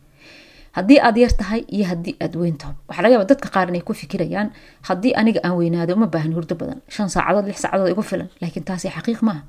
Haddii 0.77 0.99
aad 1.07 1.17
yar 1.17 1.33
tahay 1.41 1.61
iyo 1.77 1.85
haddii 1.91 2.17
aad 2.25 2.35
weyn 2.41 2.57
taho 2.61 2.73
waxaa 2.89 3.03
laga 3.05 3.15
yaaba 3.15 3.27
dadka 3.33 3.49
qaar 3.55 3.69
inay 3.71 3.81
ku 3.89 3.93
fikirayaan 4.01 4.49
haddii 4.89 5.13
aniga 5.21 5.41
aan 5.47 5.57
weynaado 5.61 5.95
uma 5.97 6.07
baahan 6.15 6.33
hurdo 6.37 6.55
badan. 6.61 6.81
Shan 6.95 7.09
saacadood 7.15 7.47
lix 7.49 7.59
saacadood 7.65 7.91
igu 7.95 8.03
filan 8.11 8.29
laakiin 8.41 8.65
taasi 8.69 8.89
xaqiiq 8.97 9.23
maaha. 9.29 9.43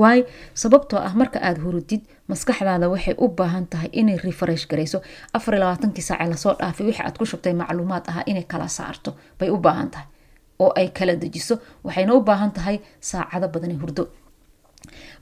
Waayo 0.00 0.24
sababtoo 0.62 0.98
ah 1.08 1.12
marka 1.20 1.38
aad 1.48 1.58
hurudid 1.64 2.02
maskaxdaada 2.30 2.86
waxay 2.94 3.14
u 3.24 3.28
baahan 3.38 3.64
tahay 3.72 3.88
inay 4.00 4.16
refresh 4.26 4.64
garayso. 4.70 4.98
Afar 5.36 5.54
labaatankii 5.62 6.04
saace 6.08 6.26
la 6.32 6.36
soo 6.42 6.54
dhaafay 6.60 6.86
wixii 6.88 7.04
aad 7.06 7.16
ku 7.20 7.24
shubtay 7.30 7.54
macluumaad 7.60 8.04
ahaa 8.10 8.24
inay 8.30 8.44
kala 8.52 8.68
saarto 8.68 9.10
bay 9.38 9.50
u 9.54 9.56
baahan 9.66 9.88
tahay 9.94 10.06
oo 10.62 10.70
ay 10.80 10.88
kala 10.98 11.14
dejiso. 11.22 11.54
Waxayna 11.84 12.12
u 12.14 12.20
baahan 12.28 12.50
tahay 12.56 12.76
saacado 13.00 13.48
badan 13.54 13.70
ee 13.74 13.80
hurdo. 13.82 14.02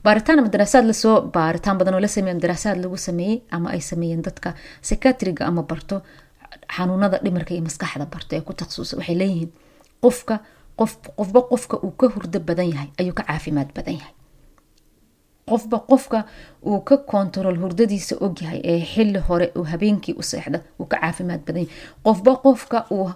Baaritaan 0.03 0.39
ama 0.39 0.49
daraasaad 0.53 0.85
la 0.89 0.93
soo 0.93 1.15
baaritaan 1.35 1.77
badan 1.79 1.93
oo 1.97 1.99
la 2.05 2.07
sameeya 2.07 2.39
daraasaad 2.45 2.77
lagu 2.83 2.97
sameeyey 2.97 3.41
ama 3.55 3.67
ay 3.75 3.81
sameeyeen 3.81 4.21
dadka 4.27 4.53
sekatriga 4.89 5.45
ama 5.49 5.61
barto 5.63 5.95
xanuunada 6.75 7.17
dhimarka 7.23 7.51
iyo 7.53 7.63
maskaxda 7.67 8.05
barto 8.13 8.31
ee 8.35 8.41
ku 8.47 8.53
taksusa 8.53 8.97
waxay 8.99 9.15
leeyihiin 9.21 9.51
qofka 10.03 10.35
qof 10.79 10.91
qofba 11.17 11.39
qofka 11.51 11.75
uu 11.85 11.91
ka 11.99 12.05
hurdo 12.13 12.39
badan 12.39 12.67
yahay 12.73 12.89
ayuu 12.99 13.13
ka 13.19 13.23
caafimaad 13.29 13.69
badan 13.77 13.95
yahay. 13.99 14.13
Qofba 15.49 15.77
qofka 15.89 16.19
uu 16.69 16.79
ka 16.87 16.95
kontarool 17.11 17.57
hurdadiisa 17.63 18.15
ogyahay 18.25 18.59
ee 18.71 18.81
xili 18.93 19.19
hore 19.27 19.47
uu 19.57 19.63
habeenkii 19.71 20.15
u 20.21 20.23
seexda 20.31 20.59
wuu 20.79 20.87
ka 20.91 20.97
caafimaad 21.01 21.41
badan 21.47 21.63
yahay. 21.63 21.75
Qofba 22.05 22.31
qofka 22.45 22.77
uu 22.95 23.09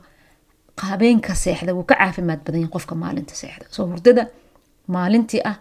habeenka 0.89 1.35
seexda 1.43 1.73
wuu 1.75 1.83
ka 1.89 1.95
caafimaad 2.01 2.39
badan 2.45 2.61
yahay 2.61 2.73
qofka 2.75 2.95
maalinta 3.03 3.35
seexda. 3.41 3.65
Soo 3.75 3.85
hurdada 3.91 4.23
maalintii 4.95 5.41
ah 5.51 5.55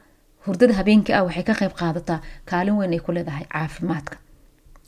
hurdada 0.47 0.75
habeenkii 0.81 1.15
ah 1.19 1.23
waxay 1.27 1.45
ka 1.49 1.55
qayb 1.61 1.73
qaadataa 1.81 2.21
kaalin 2.51 2.77
weyn 2.81 2.93
ay 2.97 3.01
ku 3.07 3.13
leedahay 3.13 3.47
caafimaadka. 3.55 4.17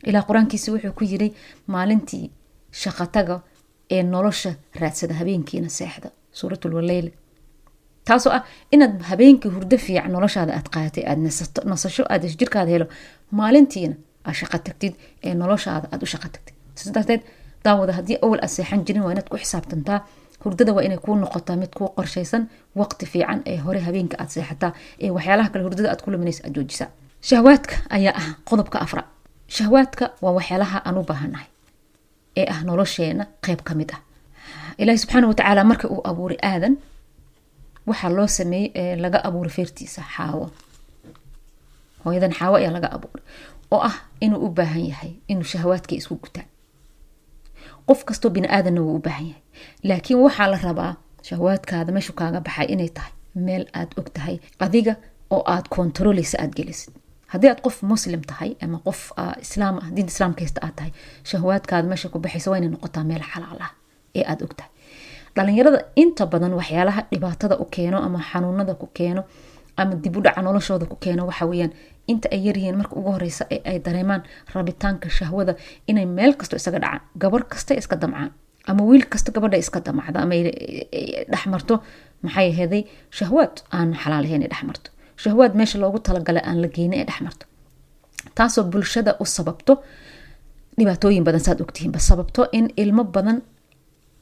Ilaa 0.09 0.23
qur'aankiisa 0.29 0.73
wuxuu 0.75 0.93
ku 0.99 1.05
yiri 1.12 1.29
maalintii 1.75 2.31
shaqataga 2.83 3.37
ee 3.91 4.03
nolosha 4.03 4.53
raadsada 4.81 5.15
habeenkiina 5.21 5.69
seexda. 5.79 6.09
Suuratul 6.39 6.75
waleyl 6.79 7.09
taasoo 8.09 8.33
ah 8.39 8.43
inaad 8.75 8.95
habeenkii 9.11 9.51
hurdo 9.55 9.77
fiican 9.87 10.12
noloshaada 10.17 10.53
aad 10.59 10.69
qaadatay 10.75 11.05
aad 11.11 11.19
nasasho 11.73 12.05
aad 12.12 12.23
jirkaada 12.41 12.71
helo 12.75 12.87
maalintiina 13.41 13.95
aad 14.27 14.35
shaqo 14.41 14.59
tagtid 14.67 14.95
ee 15.27 15.35
noloshaada 15.43 15.87
aad 15.93 16.03
u 16.03 16.07
shaqo 16.12 16.29
tagtid. 16.35 16.55
Sidaas 16.75 16.95
darteed 16.97 17.23
daawada 17.65 17.93
haddii 17.99 18.19
awal 18.25 18.41
aad 18.45 18.53
seexan 18.57 18.81
jirin 18.87 19.03
waa 19.05 19.12
inaad 19.15 19.29
ku 19.33 19.37
xisaabtantaa 19.43 19.99
hurdada 20.45 20.73
waa 20.77 20.83
inay 20.87 20.99
kuu 21.05 21.15
noqotaa 21.23 21.57
mid 21.63 21.71
kuu 21.79 21.89
qorshaysan 21.97 22.43
waqti 22.81 23.07
fiican 23.13 23.41
ee 23.47 23.57
hore 23.65 23.81
habeenka 23.87 24.17
aad 24.23 24.29
seexataa 24.35 24.73
ee 25.05 25.11
waxyaalaha 25.17 25.49
kale 25.53 25.63
hurdada 25.67 25.89
aad 25.93 26.01
ku 26.05 26.11
luminaysa 26.11 26.43
aad 26.47 26.55
joojisaa 26.57 26.89
shahwaadka 27.29 27.75
ayaa 27.97 28.15
ah 28.21 28.29
qodobka 28.51 28.79
afra. 28.85 29.03
Shahwaadka 29.57 30.05
waa 30.23 30.33
waxyaalaha 30.39 30.79
aan 30.87 30.97
u 30.99 31.03
baahannahay 31.11 31.49
ee 32.41 32.47
ah 32.55 32.61
nolosheena 32.69 33.25
qeyb 33.47 33.61
ka 33.69 33.75
mid 33.75 33.91
ah. 33.97 34.01
Ilaahi 34.79 34.99
subxaana 34.99 35.27
watacaala 35.31 35.65
marka 35.71 35.87
uu 35.95 36.01
abuuray 36.11 36.39
aadan 36.51 36.75
waxaa 37.89 38.11
loo 38.19 38.27
sameeyey 38.39 38.71
ee 38.83 38.97
laga 39.05 39.19
abuuray 39.29 39.53
feertiisa 39.57 40.03
xaawo. 40.17 40.47
Hooyadan 42.05 42.33
xaawo 42.39 42.57
ayaa 42.61 42.73
laga 42.77 42.89
abuuray 42.97 43.25
oo 43.75 43.81
ah 43.89 43.97
inuu 44.25 44.41
u 44.47 44.49
baahan 44.59 44.85
yahay 44.91 45.13
inuu 45.33 45.45
shahwaadkii 45.53 45.99
isku 46.03 46.15
gutaan 46.23 46.47
qof 47.93 48.05
kastoo 48.09 48.31
bini 48.37 48.49
aadanna 48.57 48.81
wuu 48.87 48.97
u 48.99 49.03
baahan 49.07 49.27
yahay. 49.31 49.43
Laakiin 49.89 50.19
waxaa 50.25 50.49
la 50.53 50.59
rabaa 50.69 50.93
shahwaadkaada 51.29 51.93
meeshu 51.97 52.13
kaaga 52.21 52.41
baxay 52.47 52.67
inay 52.75 52.89
tahay 52.97 53.13
meel 53.47 53.65
aad 53.81 53.91
og 53.99 54.09
tahay 54.17 54.37
adiga 54.65 54.95
oo 55.35 55.43
aad 55.55 55.67
kontaroleysa 55.75 56.37
aad 56.43 56.53
gelisid. 56.59 56.93
Haddii 57.33 57.51
aad 57.53 57.61
qof 57.67 57.77
muslim 57.93 58.21
tahay 58.31 58.51
ama 58.65 58.79
qof 58.87 59.01
islaam 59.45 59.75
ah 59.83 59.89
diinta 59.95 60.13
islaamka 60.15 60.41
haysta 60.45 60.61
aad 60.67 60.75
tahay 60.79 60.93
shahwaadkaada 61.31 61.89
meesha 61.93 62.09
ku 62.13 62.19
baxaysa 62.25 62.51
waa 62.51 62.59
inay 62.61 62.71
noqotaa 62.75 63.05
meel 63.11 63.25
xalaal 63.33 63.61
ah 63.67 63.73
ee 64.19 64.25
aad 64.33 64.41
og 64.47 64.53
tahay. 64.59 64.71
Dhalinyarada 65.37 65.79
inta 66.03 66.27
badan 66.33 66.53
waxyaalaha 66.61 67.01
dhibaatada 67.13 67.55
u 67.63 67.65
keeno 67.75 67.99
ama 68.07 68.19
xanuunada 68.31 68.75
ku 68.81 68.87
keeno 68.99 69.23
ama 69.81 69.95
dib 70.05 70.17
u 70.17 70.21
dhaca 70.25 70.41
noloshooda 70.47 70.85
ku 70.91 70.97
keeno 71.05 71.23
waxa 71.31 71.45
weyaan 71.50 71.73
inta 72.12 72.26
ay 72.35 72.41
yaryihiin 72.47 72.76
marka 72.81 72.95
ugu 73.00 73.11
horeysa 73.17 73.45
ee 73.55 73.61
ay 73.71 73.79
dareemaan 73.87 74.23
rabitaanka 74.55 75.09
shahwada 75.19 75.52
inay 75.91 76.07
meel 76.17 76.33
kasto 76.41 76.55
isaga 76.61 76.79
dhacaan 76.85 77.00
gabar 77.23 77.43
kasta 77.52 77.73
iska 77.81 77.97
damcaan 78.02 78.31
ama 78.71 78.83
wiil 78.88 79.05
kasta 79.12 79.31
gabadha 79.37 79.57
iska 79.64 79.79
damacda 79.87 80.19
ama 80.25 80.35
dhexmarto 81.33 81.75
maxay 82.25 82.47
aheeday 82.52 82.83
shahwaad 83.19 83.55
aan 83.76 83.88
xalaalahayn 84.02 84.43
dhexmarto 84.52 84.88
shahwaad 85.23 85.52
meesha 85.59 85.79
loogu 85.83 85.99
talagalay 86.07 86.43
aan 86.49 86.59
la 86.62 86.69
geynin 86.76 86.99
ee 87.00 87.07
dhexmarto 87.11 87.45
taasoo 88.37 88.64
bulshada 88.73 89.12
u 89.23 89.25
sababto 89.37 89.73
dhibaatooyin 90.79 91.25
badan 91.26 91.43
saad 91.47 91.61
ogtihiinba 91.64 91.99
sababto 92.09 92.43
in 92.59 92.67
ilmo 92.83 93.05
badan 93.17 93.38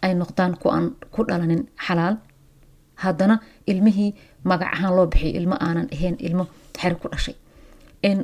ay 0.05 0.13
noqdaan 0.21 0.53
ku 0.63 0.67
aan 0.77 0.87
ku 1.15 1.21
dhalanin 1.29 1.63
xalaal 1.87 2.15
haddana 3.05 3.37
ilmihii 3.67 4.11
magac 4.51 4.73
ahaan 4.77 4.95
loo 4.97 5.07
bixiyo 5.13 5.33
ilmo 5.41 5.57
aanan 5.67 5.87
ahayn 5.95 6.17
ilmo 6.29 6.45
xer 6.81 6.95
ku 7.01 7.09
dhashay. 7.13 7.35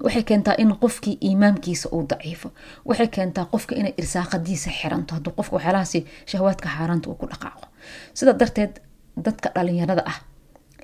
Waxay 0.04 0.22
keentaa 0.28 0.54
in 0.58 0.70
qofkii 0.82 1.18
iimaamkiisa 1.28 1.88
uu 1.92 2.02
daciifo. 2.10 2.48
Waxay 2.88 3.08
keentaa 3.16 3.44
qofka 3.52 3.74
inay 3.80 3.92
irsaaqadiisa 4.00 4.70
xiranto. 4.78 5.14
Hadduu 5.14 5.32
qofka 5.38 5.54
waxyaalahaasi 5.56 6.00
shahwaadka 6.30 6.68
xaaraanta 6.76 7.06
uu 7.10 7.14
ku 7.20 7.26
dhaqaaqo. 7.32 7.66
Sidaa 8.14 8.38
darteed 8.40 8.72
dadka 9.26 9.48
dhalinyarada 9.54 10.02
ah 10.12 10.18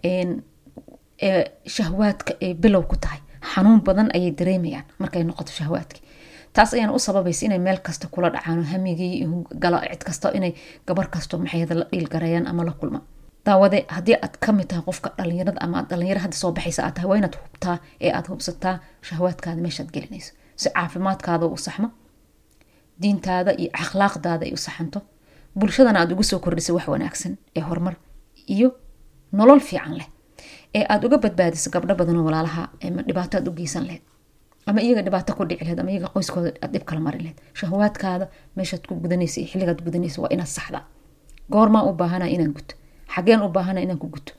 ee 0.04 1.44
shahwaadka 1.66 2.32
ay 2.42 2.54
bilow 2.54 2.82
ku 2.90 2.96
tahay 2.96 3.20
xanuun 3.54 3.80
badan 3.86 4.08
ayay 4.16 4.30
dareemayaan 4.38 4.84
markay 4.98 5.22
noqoto 5.24 5.52
shahwaadkii 5.58 6.02
taas 6.52 6.70
ayaana 6.74 6.92
u 6.92 6.98
sababaysa 6.98 7.46
inay 7.46 7.58
meel 7.58 7.78
kasta 7.86 8.06
kula 8.14 8.30
dhacaan 8.34 8.64
hamigii 8.72 9.14
cid 9.92 10.02
kasta 10.08 10.28
inay 10.38 10.52
gabar 10.86 11.06
kasto 11.14 11.38
maxayada 11.38 11.74
la 11.80 11.84
dhiilgareeyaan 11.92 12.46
ama 12.46 12.64
la 12.64 12.72
kulmaan 12.80 13.04
daawade 13.46 13.78
haddii 13.96 14.16
aad 14.24 14.34
ka 14.44 14.52
mid 14.52 14.66
tahay 14.70 14.84
qofka 14.88 15.08
dhalinyarada 15.18 15.60
ama 15.64 15.74
aad 15.80 15.88
dhalinyaro 15.90 16.20
hadda 16.24 16.36
soo 16.42 16.52
baxaysa 16.56 16.80
aad 16.86 16.94
tahay 16.96 17.08
waa 17.10 17.18
inaad 17.20 17.36
hubtaa 17.42 17.76
ee 18.04 18.12
aad 18.18 18.26
hubsataa 18.32 18.74
shahwaadkaada 19.08 19.60
meeshaad 19.66 19.90
gelinayso. 19.94 20.32
Si 20.60 20.68
caafimaadkaada 20.76 21.46
u 21.46 21.56
saxmo 21.66 21.88
diintaada 23.02 23.52
iyo 23.62 23.70
akhlaaqdaada 23.82 24.44
ay 24.46 24.52
u 24.56 24.60
saxanto 24.66 24.98
bulshadana 25.58 25.98
aad 26.02 26.12
ugu 26.14 26.22
soo 26.30 26.38
kordhisay 26.44 26.74
wax 26.76 26.86
wanaagsan 26.94 27.32
ee 27.56 27.62
horumar 27.68 27.94
iyo 28.54 28.68
nolol 29.38 29.60
fiican 29.68 29.94
leh 30.00 30.08
ee 30.78 30.84
aada 30.92 31.04
uga 31.08 31.18
badbaadiso 31.24 31.68
gabdho 31.74 31.94
badanoo 32.00 32.24
walaalaha 32.28 32.62
ama 32.86 33.00
dhibaato 33.08 33.34
aad 33.38 33.48
u 33.48 33.52
geysan 33.58 33.84
laheyd 33.88 34.02
ama 34.68 34.80
iyaga 34.86 35.02
dhibaato 35.06 35.32
ku 35.38 35.42
dhici 35.48 35.64
laheyd 35.64 35.80
ama 35.82 35.90
iyaga 35.94 36.08
qoyskooda 36.14 36.50
aad 36.64 36.70
dhib 36.74 36.84
kala 36.88 37.00
mari 37.06 37.18
laheyd 37.24 37.38
shahawaadkaada 37.58 38.26
meeshaad 38.56 38.82
ku 38.88 38.94
gudanaysa 39.04 39.36
iyo 39.40 39.48
xilligaad 39.52 39.80
gudanaysa 39.86 40.18
waa 40.22 40.30
inaad 40.34 40.50
saxdaa. 40.56 40.82
Goormaan 41.52 41.84
u 41.88 41.92
baahana 42.00 42.26
inaan 42.34 42.52
guto 42.56 42.74
xageen 43.14 43.40
u 43.42 43.48
baahana 43.48 43.80
inaan 43.80 43.98
ku 43.98 44.08
guto. 44.14 44.32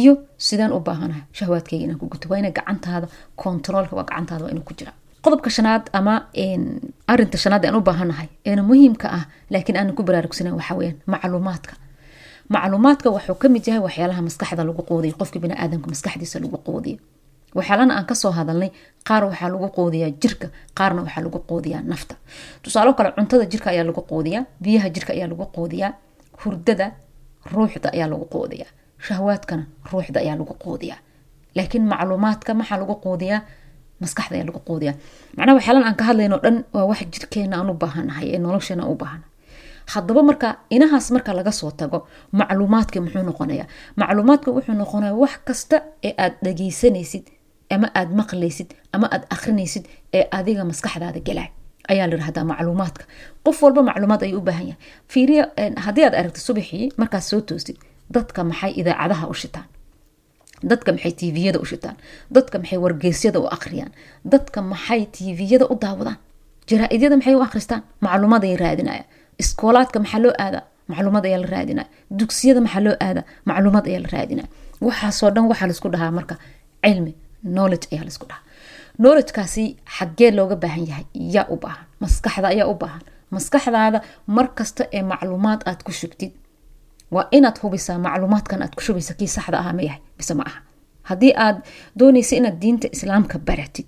Iyo 0.00 0.12
sidaan 0.46 0.72
u 0.72 0.80
baahanaha 0.80 1.20
shahawaadkayga 1.32 1.84
inaan 1.86 1.98
ku 2.02 2.06
guto. 2.12 2.28
Waa 2.30 2.38
ina 2.38 2.50
gacantaada 2.50 3.06
kontaroolka 3.36 3.96
waa 3.96 4.04
gacantaada 4.08 4.44
waa 4.44 4.50
inuu 4.54 4.64
ku 4.68 4.74
jira. 4.78 4.92
Qodobka 5.24 5.50
shanaad 5.50 5.84
ama 5.92 6.14
arinta 7.12 7.38
shanaad 7.38 7.64
aan 7.66 7.76
u 7.76 7.80
baahanahay 7.88 8.28
eena 8.44 8.62
muhiimka 8.62 9.06
ah 9.18 9.24
laakiin 9.50 9.76
aanan 9.78 9.94
ku 9.98 10.02
baraarugsanan 10.08 10.54
waxaa 10.58 10.76
weyaan 10.78 10.96
macluumaadka. 11.12 11.72
Macluumaadka 12.48 13.10
wuxuu 13.10 13.34
ka 13.42 13.48
mid 13.48 13.66
yahay 13.66 13.82
waxyaalaha 13.86 14.22
maskaxda 14.28 14.62
lagu 14.68 14.82
qoodiyo 14.90 15.14
qofka 15.20 15.38
biniaadamka 15.42 15.86
maskaxdiisa 15.92 16.38
lagu 16.44 16.58
qoodiyo 16.68 16.98
waxyaalana 17.58 17.92
aan 17.98 18.06
ka 18.06 18.14
soo 18.14 18.30
hadalnay 18.38 18.70
qaar 19.08 19.22
waxaa 19.30 19.48
lagu 19.54 19.66
qoodiyaa 19.78 20.10
jirka 20.22 20.46
qaarna 20.78 21.00
waxaa 21.06 21.22
lagu 21.26 21.38
qoodiyaa 21.50 21.82
nafta. 21.82 22.14
Tusaalo 22.62 22.94
kale 22.94 23.10
cuntada 23.16 23.44
jirka 23.52 23.70
ayaa 23.74 23.84
lagu 23.90 24.02
qoodiyaa 24.10 24.44
biyaha 24.62 24.88
jirka 24.94 25.12
ayaa 25.16 25.28
lagu 25.32 25.46
qoodiyaa 25.56 25.92
hurdada 26.44 26.86
ruuxda 27.54 27.88
ayaa 27.96 28.08
lagu 28.12 28.24
qoodiyaa 28.34 28.70
shahwaadkana 29.06 29.64
ruuxda 29.92 30.18
ayaa 30.24 30.36
lagu 30.40 30.54
qoodiyaa 30.64 30.98
laakiin 31.56 31.84
macluumaadka 31.92 32.50
maxaa 32.60 32.78
lagu 32.82 32.94
qoodiyaa 33.04 33.40
maskaxda 34.02 34.34
ayaa 34.36 34.48
lagu 34.50 34.60
qoodiyaa 34.68 34.94
macnaha 35.36 35.54
waxyaalan 35.58 35.84
aan 35.88 35.96
ka 36.00 36.04
hadlayno 36.08 36.36
dhan 36.44 36.56
waa 36.74 36.84
wax 36.90 37.00
jirkeena 37.14 37.54
aan 37.60 37.70
u 37.70 37.74
baahanahay 37.82 38.26
ee 38.34 38.38
nolosheena 38.44 38.84
u 38.92 38.94
baahanahay. 39.02 39.30
Haddaba 39.94 40.22
marka 40.28 40.48
inahaas 40.76 41.06
marka 41.14 41.30
laga 41.38 41.52
soo 41.60 41.70
tago 41.80 41.98
macluumaadka 42.38 42.96
muxuu 43.04 43.22
noqonayaa? 43.28 43.66
Macluumaadka 44.00 44.48
wuxuu 44.56 44.74
noqonaya 44.82 45.14
wax 45.22 45.34
kasta 45.48 45.76
ee 46.06 46.12
aad 46.24 46.34
dhageysanaysid 46.44 47.24
ama 47.74 47.88
aad 47.98 48.10
maqlaysid 48.20 48.70
ama 48.94 49.06
aad 49.14 49.24
akrinaysid 49.34 49.84
ee 50.18 50.24
adiga 50.38 50.62
maskaxdaada 50.70 51.20
galay 51.28 51.48
ayaa 51.92 52.06
la 52.10 52.14
yirahdaa 52.16 52.44
macluumaadka. 52.50 53.04
Qof 53.44 53.56
walba 53.62 53.82
macluumaad 53.88 54.22
ayuu 54.26 54.38
u 54.38 54.46
baahan 54.48 54.66
yahay. 54.70 54.80
Fiiriya 55.12 55.44
haddii 55.84 56.04
aad 56.06 56.14
aragto 56.20 56.40
subaxii 56.48 56.92
markaad 57.00 57.22
soo 57.30 57.40
toostid 57.48 57.76
dadka 58.14 58.40
maxay 58.50 58.72
idaacadaha 58.80 59.26
u 59.32 59.34
shitaan? 59.42 59.66
Dadka 60.70 60.92
maxay 60.92 61.12
tviyada 61.20 61.58
u 61.60 61.64
shitaan? 61.70 61.96
Dadka 62.36 62.58
maxay 62.58 62.78
wargeysyada 62.84 63.38
u 63.40 63.46
akhriyaan? 63.56 63.92
Dadka 64.32 64.58
maxay 64.62 65.00
tviyada 65.16 65.66
u 65.72 65.74
daawadaan? 65.84 66.18
Jaraa-idyada 66.70 67.16
maxay 67.20 67.34
u 67.38 67.42
akhristaan? 67.46 67.82
Macluumaad 68.04 68.42
ayay 68.46 68.56
raadinayaan 68.64 69.06
iskoolaadka 69.42 69.98
maxaa 70.04 70.20
loo 70.24 70.32
aadaa? 70.44 70.62
Macluumaad 70.90 71.24
ayaa 71.28 71.40
la 71.44 71.48
raadinaya. 71.54 71.88
Dugsiyada 72.18 72.60
maxaa 72.66 72.82
loo 72.86 72.96
aadaa? 73.06 73.24
Macluumaad 73.48 73.86
ayaa 73.90 74.02
la 74.04 74.08
raadinaya. 74.16 74.48
Waxaasoo 74.86 75.30
dhan 75.34 75.44
waxaa 75.50 75.66
la 75.68 75.74
isku 75.76 75.88
dhahaa 75.94 76.10
marka 76.18 76.34
cilmi 76.84 77.12
knowledge 77.54 77.86
ayaa 77.92 78.04
la 78.06 78.12
isku 78.14 78.26
dhahaa 78.30 78.42
knowledgekaasi 79.00 79.64
xaggee 79.96 80.30
looga 80.38 80.56
baahan 80.62 80.84
yahay 80.90 81.06
yaa 81.34 81.46
u 81.54 81.56
baahan. 81.56 81.84
Maskaxda 82.00 82.48
ayaa 82.54 82.68
u 82.72 82.74
baahan. 82.82 83.02
Maskaxdaada 83.34 83.98
markasta 84.26 84.84
ee 84.96 85.02
macluumaad 85.02 85.60
aad 85.68 85.80
ku 85.86 85.92
shubtid 85.92 86.32
waa 87.14 87.26
inaad 87.36 87.58
hubisaa 87.62 87.98
macluumaadkan 88.06 88.62
aad 88.62 88.74
ku 88.76 88.82
shubaysa 88.86 89.14
kii 89.18 89.28
saxda 89.36 89.58
aha 89.58 89.72
ma 89.72 89.82
yahay 89.88 90.00
bise 90.18 90.34
ma 90.34 90.44
aha. 90.50 90.58
Haddii 91.08 91.32
aad 91.46 91.56
doonaysa 91.98 92.36
inaad 92.36 92.56
diinta 92.62 92.88
islaamka 92.96 93.38
baratid 93.38 93.86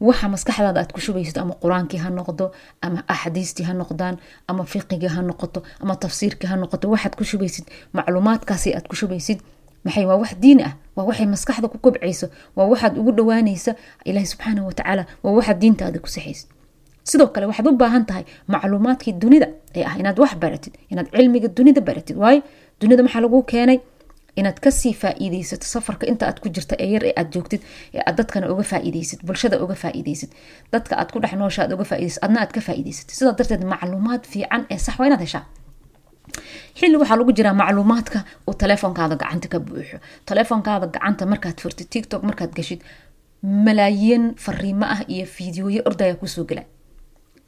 waxa 0.00 0.28
maskaxdaada 0.34 0.80
aad 0.80 0.92
ku 0.94 1.00
shubaysid 1.06 1.36
ama 1.42 1.54
qur'aankii 1.62 2.00
ha 2.04 2.08
noqdo 2.18 2.44
ama 2.86 2.98
axaadiistii 3.12 3.64
ha 3.68 3.72
noqdaan 3.80 4.16
ama 4.48 4.62
fiqigii 4.72 5.08
ha 5.16 5.22
noqoto 5.22 5.60
ama 5.82 5.94
tafsiirkii 6.04 6.48
ha 6.50 6.56
noqoto 6.62 6.86
waxaad 6.94 7.14
ku 7.18 7.24
shubaysid 7.30 7.64
macluumaadkaasi 7.96 8.68
aad 8.76 8.86
ku 8.90 8.96
shubaysid 9.00 9.38
maxay? 9.84 10.04
Waa 10.10 10.16
wax 10.22 10.32
diin 10.44 10.60
ah. 10.68 10.72
Waa 10.96 11.04
waxay 11.08 11.26
maskaxda 11.34 11.68
ku 11.72 11.78
kobcayso. 11.84 12.26
Waa 12.56 12.66
waxaad 12.72 12.94
ugu 13.00 13.12
dhawaanaysa 13.18 13.72
ilaahi 14.08 14.26
subxaanahu 14.32 14.66
watacaala 14.70 15.02
waa 15.24 15.32
waxaad 15.38 15.58
diintaada 15.62 15.98
ku 16.04 16.08
saxaysid 16.16 16.48
sidoo 17.10 17.28
kale 17.34 17.46
waxaad 17.50 17.66
u 17.68 17.76
baahan 17.82 18.04
tahay 18.08 18.24
macluumaadkii 18.52 19.12
dunida 19.22 19.48
ee 19.76 19.84
ah 19.88 19.94
inaad 20.00 20.18
wax 20.22 20.32
baratid 20.42 20.74
inaad 20.92 21.08
cilmiga 21.16 21.48
dunida 21.48 21.80
baratid. 21.88 22.16
Waayo 22.22 22.42
dunida 22.80 23.02
maxaa 23.06 23.20
lagu 23.24 23.42
keenay? 23.52 23.80
Inaad 24.40 24.58
ka 24.64 24.70
sii 24.70 24.94
faa-iideysato 25.02 25.66
safarka 25.74 26.04
inta 26.10 26.26
aad 26.26 26.38
ku 26.42 26.48
jirta 26.54 26.74
ee 26.84 26.90
yar 26.94 27.04
ee 27.08 27.12
aad 27.20 27.28
joogtid 27.34 27.60
ee 27.94 28.02
aad 28.06 28.16
dadkana 28.18 28.46
uga 28.52 28.62
faa-iideysid 28.70 29.20
bulshada 29.26 29.56
uga 29.64 29.74
faa-iideysid 29.82 30.30
dadka 30.74 30.92
aad 31.00 31.10
ku 31.14 31.18
dhex 31.22 31.32
noosha 31.42 31.68
uga 31.74 31.84
faa-ideysid 31.90 32.18
adna 32.26 32.38
aad 32.42 32.50
ka 32.56 32.60
faa-iideysatid 32.66 33.14
sidaa 33.18 33.32
darteed 33.38 33.62
macluumaad 33.72 34.22
fiican 34.32 34.62
ee 34.72 34.78
sax 34.86 34.98
waa 34.98 35.06
inaad 35.06 35.22
heshaa 35.26 35.44
xilli 36.78 36.96
waxaa 37.00 37.16
lagu 37.20 37.32
jiraa 37.38 37.54
macluumaadka 37.62 38.18
uu 38.48 38.54
taleefonkaada 38.62 39.16
gacanta 39.22 39.48
ka 39.52 39.58
buuxo. 39.66 39.96
Taleefonkaada 40.28 40.86
gacanta 40.94 41.24
markaad 41.32 41.58
furtid 41.62 41.88
tiktok 41.94 42.22
markaad 42.28 42.52
gashid 42.58 42.80
malaayiin 43.66 44.24
fariimo 44.44 44.86
ah 44.94 45.00
iyo 45.14 45.26
fiidiyoyo 45.34 45.82
ordaya 45.88 46.14
ku 46.20 46.26
soo 46.26 46.44
gela 46.50 46.64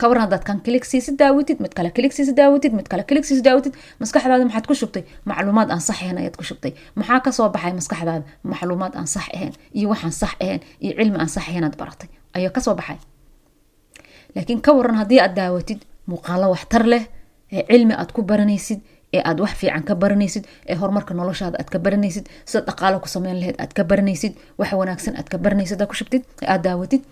kawaran 0.00 0.22
haddaad 0.24 0.44
kan 0.48 0.58
kiligsiisi 0.60 1.16
daawatid 1.20 1.58
mid 1.64 1.72
kale 1.76 1.90
kiligsiisi 1.96 2.32
daawatid 2.40 2.72
mid 2.78 2.86
kale 2.92 3.02
kiligsiisi 3.08 3.42
daawatid 3.46 3.72
maskaxdaada 4.00 4.44
maxaad 4.48 4.66
ku 4.70 4.74
shubtay 4.80 5.02
macluumaad 5.30 5.68
aan 5.72 5.80
sax 5.80 5.96
ahayn 6.02 6.18
ayaad 6.20 6.36
ku 6.36 6.44
shubtay. 6.44 6.72
Maxaa 6.98 7.20
ka 7.24 7.30
soo 7.32 7.48
baxay 7.54 7.72
maskaxdaada? 7.80 8.24
Macluumaad 8.52 8.92
aan 8.98 9.08
sax 9.14 9.24
ahayn 9.36 9.52
iyo 9.78 9.86
waxaan 9.92 10.12
sax 10.20 10.32
ahayn 10.44 10.60
iyo 10.84 10.92
cilmi 10.98 11.16
aan 11.22 11.28
sax 11.34 11.44
ahayn 11.48 11.64
aad 11.64 11.76
baratay. 11.80 12.08
Ayaa 12.36 12.52
ka 12.56 12.60
soo 12.60 12.74
baxay. 12.76 12.98
Laakiin 14.36 14.60
ka 14.60 14.70
waran 14.76 14.96
haddii 15.00 15.20
aad 15.24 15.34
daawatid 15.40 15.80
muuqaalo 16.10 16.46
waxtar 16.54 16.84
leh 16.92 17.04
ee 17.52 17.62
cilmi 17.70 17.94
aad 17.94 18.10
ku 18.12 18.22
baranaysid 18.22 18.80
ee 19.16 19.22
aad 19.24 19.40
wax 19.40 19.52
fiican 19.60 19.82
ka 19.88 19.94
baranaysid 19.94 20.44
ee 20.68 20.74
horumarka 20.80 21.14
noloshaada 21.14 21.56
aad 21.62 21.68
ka 21.74 21.78
baranaysid 21.78 22.26
sida 22.44 22.60
dhaqaalo 22.68 23.00
ku 23.04 23.08
sameyn 23.08 23.36
laheyd 23.40 23.56
aad 23.62 23.72
ka 23.78 23.84
baranaysid 23.84 24.32
wax 24.58 24.72
wanaagsan 24.80 25.14
aad 25.16 25.28
ka 25.32 25.38
baranaysid 25.38 25.80
aad 25.82 25.88
ku 25.88 25.94
shubtid 25.94 26.22
aad 26.46 26.62
daawatid. 26.66 27.02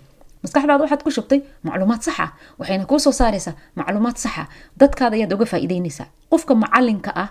Maskaxdaada 0.44 0.82
waxaad 0.84 1.02
ku 1.06 1.10
shubtay 1.16 1.40
macluumaad 1.66 2.02
sax 2.06 2.16
ah 2.24 2.30
waxayna 2.58 2.84
kuu 2.90 2.98
soo 3.04 3.12
saaraysaa 3.20 3.54
macluumaad 3.78 4.16
sax 4.24 4.34
ah. 4.42 4.46
Dadkaada 4.80 5.16
ayaad 5.16 5.32
uga 5.32 5.46
faa-iideynaysaa 5.52 6.06
qofka 6.32 6.52
macalinka 6.54 7.10
ah 7.22 7.28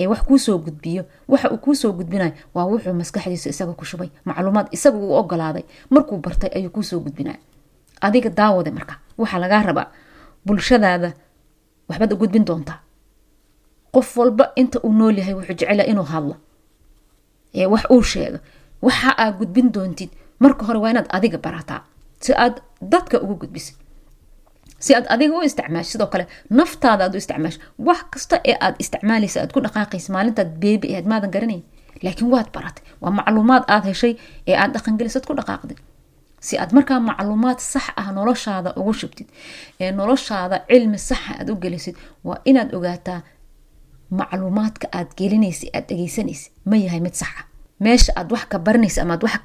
ee 0.00 0.06
wax 0.12 0.22
kuusoo 0.28 0.58
gudbiyo 0.58 1.02
waxa 1.28 1.46
uu 1.54 1.58
kuusoo 1.66 1.92
gudbinayo 1.98 2.32
waa 2.54 2.66
wuxuu 2.72 2.94
maskaxdiisa 3.00 3.48
isaga 3.54 3.72
ku 3.80 3.84
shubay 3.90 4.08
macluumaad 4.24 4.66
isaga 4.76 4.96
uu 4.98 5.12
ogolaaday 5.20 5.64
markuu 5.94 6.18
bartay 6.24 6.50
ayuu 6.56 6.70
kuusoo 6.76 7.00
gudbinaya 7.04 7.38
adiga 8.06 8.30
daawade 8.40 8.70
marka 8.70 8.94
waxaa 9.20 9.38
lagaa 9.44 9.62
rabaa 9.68 9.86
bulshadaada 10.46 11.12
waxbaad 11.90 12.12
u 12.14 12.16
gudbin 12.22 12.44
doontaa. 12.48 12.78
Qof 13.94 14.08
walba 14.18 14.44
inta 14.60 14.78
uu 14.86 14.92
nool 14.98 15.16
yahay 15.20 15.34
wuxuu 15.38 15.56
jecela 15.60 15.84
inuu 15.92 16.06
hadlo. 16.12 16.34
Ee 17.54 17.66
wax 17.72 17.84
uu 17.94 18.02
sheego. 18.12 18.38
Waxa 18.86 19.10
aad 19.22 19.34
gudbin 19.40 19.68
doontid 19.74 20.10
marka 20.42 20.62
hore 20.66 20.78
waa 20.82 20.90
inaad 20.92 21.08
adiga 21.16 21.38
barataa 21.46 21.80
si 22.24 22.32
aad 22.44 22.54
dadka 22.92 23.16
ugu 23.24 23.34
gudbisid 23.42 23.76
si 24.84 24.94
aad 24.94 25.06
adiga 25.14 25.34
u 25.38 25.42
isticmaasho 25.48 25.90
sidoo 25.92 26.06
kale 26.12 26.24
naftaada 26.58 27.02
aad 27.04 27.14
u 27.14 27.18
isticmaasho. 27.22 27.60
Wax 27.86 28.00
kasta 28.12 28.36
ee 28.50 28.56
aad 28.64 28.74
isticmaalaysa 28.82 29.38
aad 29.42 29.52
ku 29.54 29.60
dhaqaaqaysa 29.64 30.08
maalintaad 30.16 30.50
beebi 30.62 30.86
ahayd 30.92 31.06
maadan 31.12 31.30
garanayn 31.34 31.62
laakiin 32.04 32.30
waad 32.34 32.48
baratay 32.54 32.84
waa 33.02 33.12
macluumaad 33.18 33.64
aad 33.74 33.84
heshay 33.90 34.14
ee 34.48 34.56
aad 34.62 34.70
dhaqangelisad 34.76 35.24
ku 35.28 35.32
dhaqaaqdid 35.38 35.78
si 36.46 36.54
aad 36.62 36.70
markaa 36.76 37.00
macluumaad 37.08 37.58
sax 37.72 37.86
ah 38.00 38.08
noloshaada 38.18 38.70
ugu 38.80 38.92
shubtid 39.00 39.28
ee 39.82 39.90
noloshaada 40.00 40.56
cilmi 40.70 40.98
saxa 41.08 41.32
aad 41.40 41.48
u 41.52 41.56
gelisid 41.64 41.96
waa 42.28 42.38
inaad 42.50 42.70
ogaataa 42.78 43.20
macluumaadka 44.18 44.86
aad 44.98 45.08
gelinaysa 45.18 45.66
aad 45.76 45.84
dhegeysanaysa 45.90 46.50
ma 46.70 46.76
yahay 46.84 47.00
mid 47.06 47.14
sax 47.22 47.32
ah. 47.40 47.44
Meesha 47.84 48.12
aad 48.16 48.28
wax 48.32 48.44
ka 48.52 48.58
baranaysa 48.66 49.02
ama 49.02 49.12
aad 49.14 49.22
wax 49.26 49.36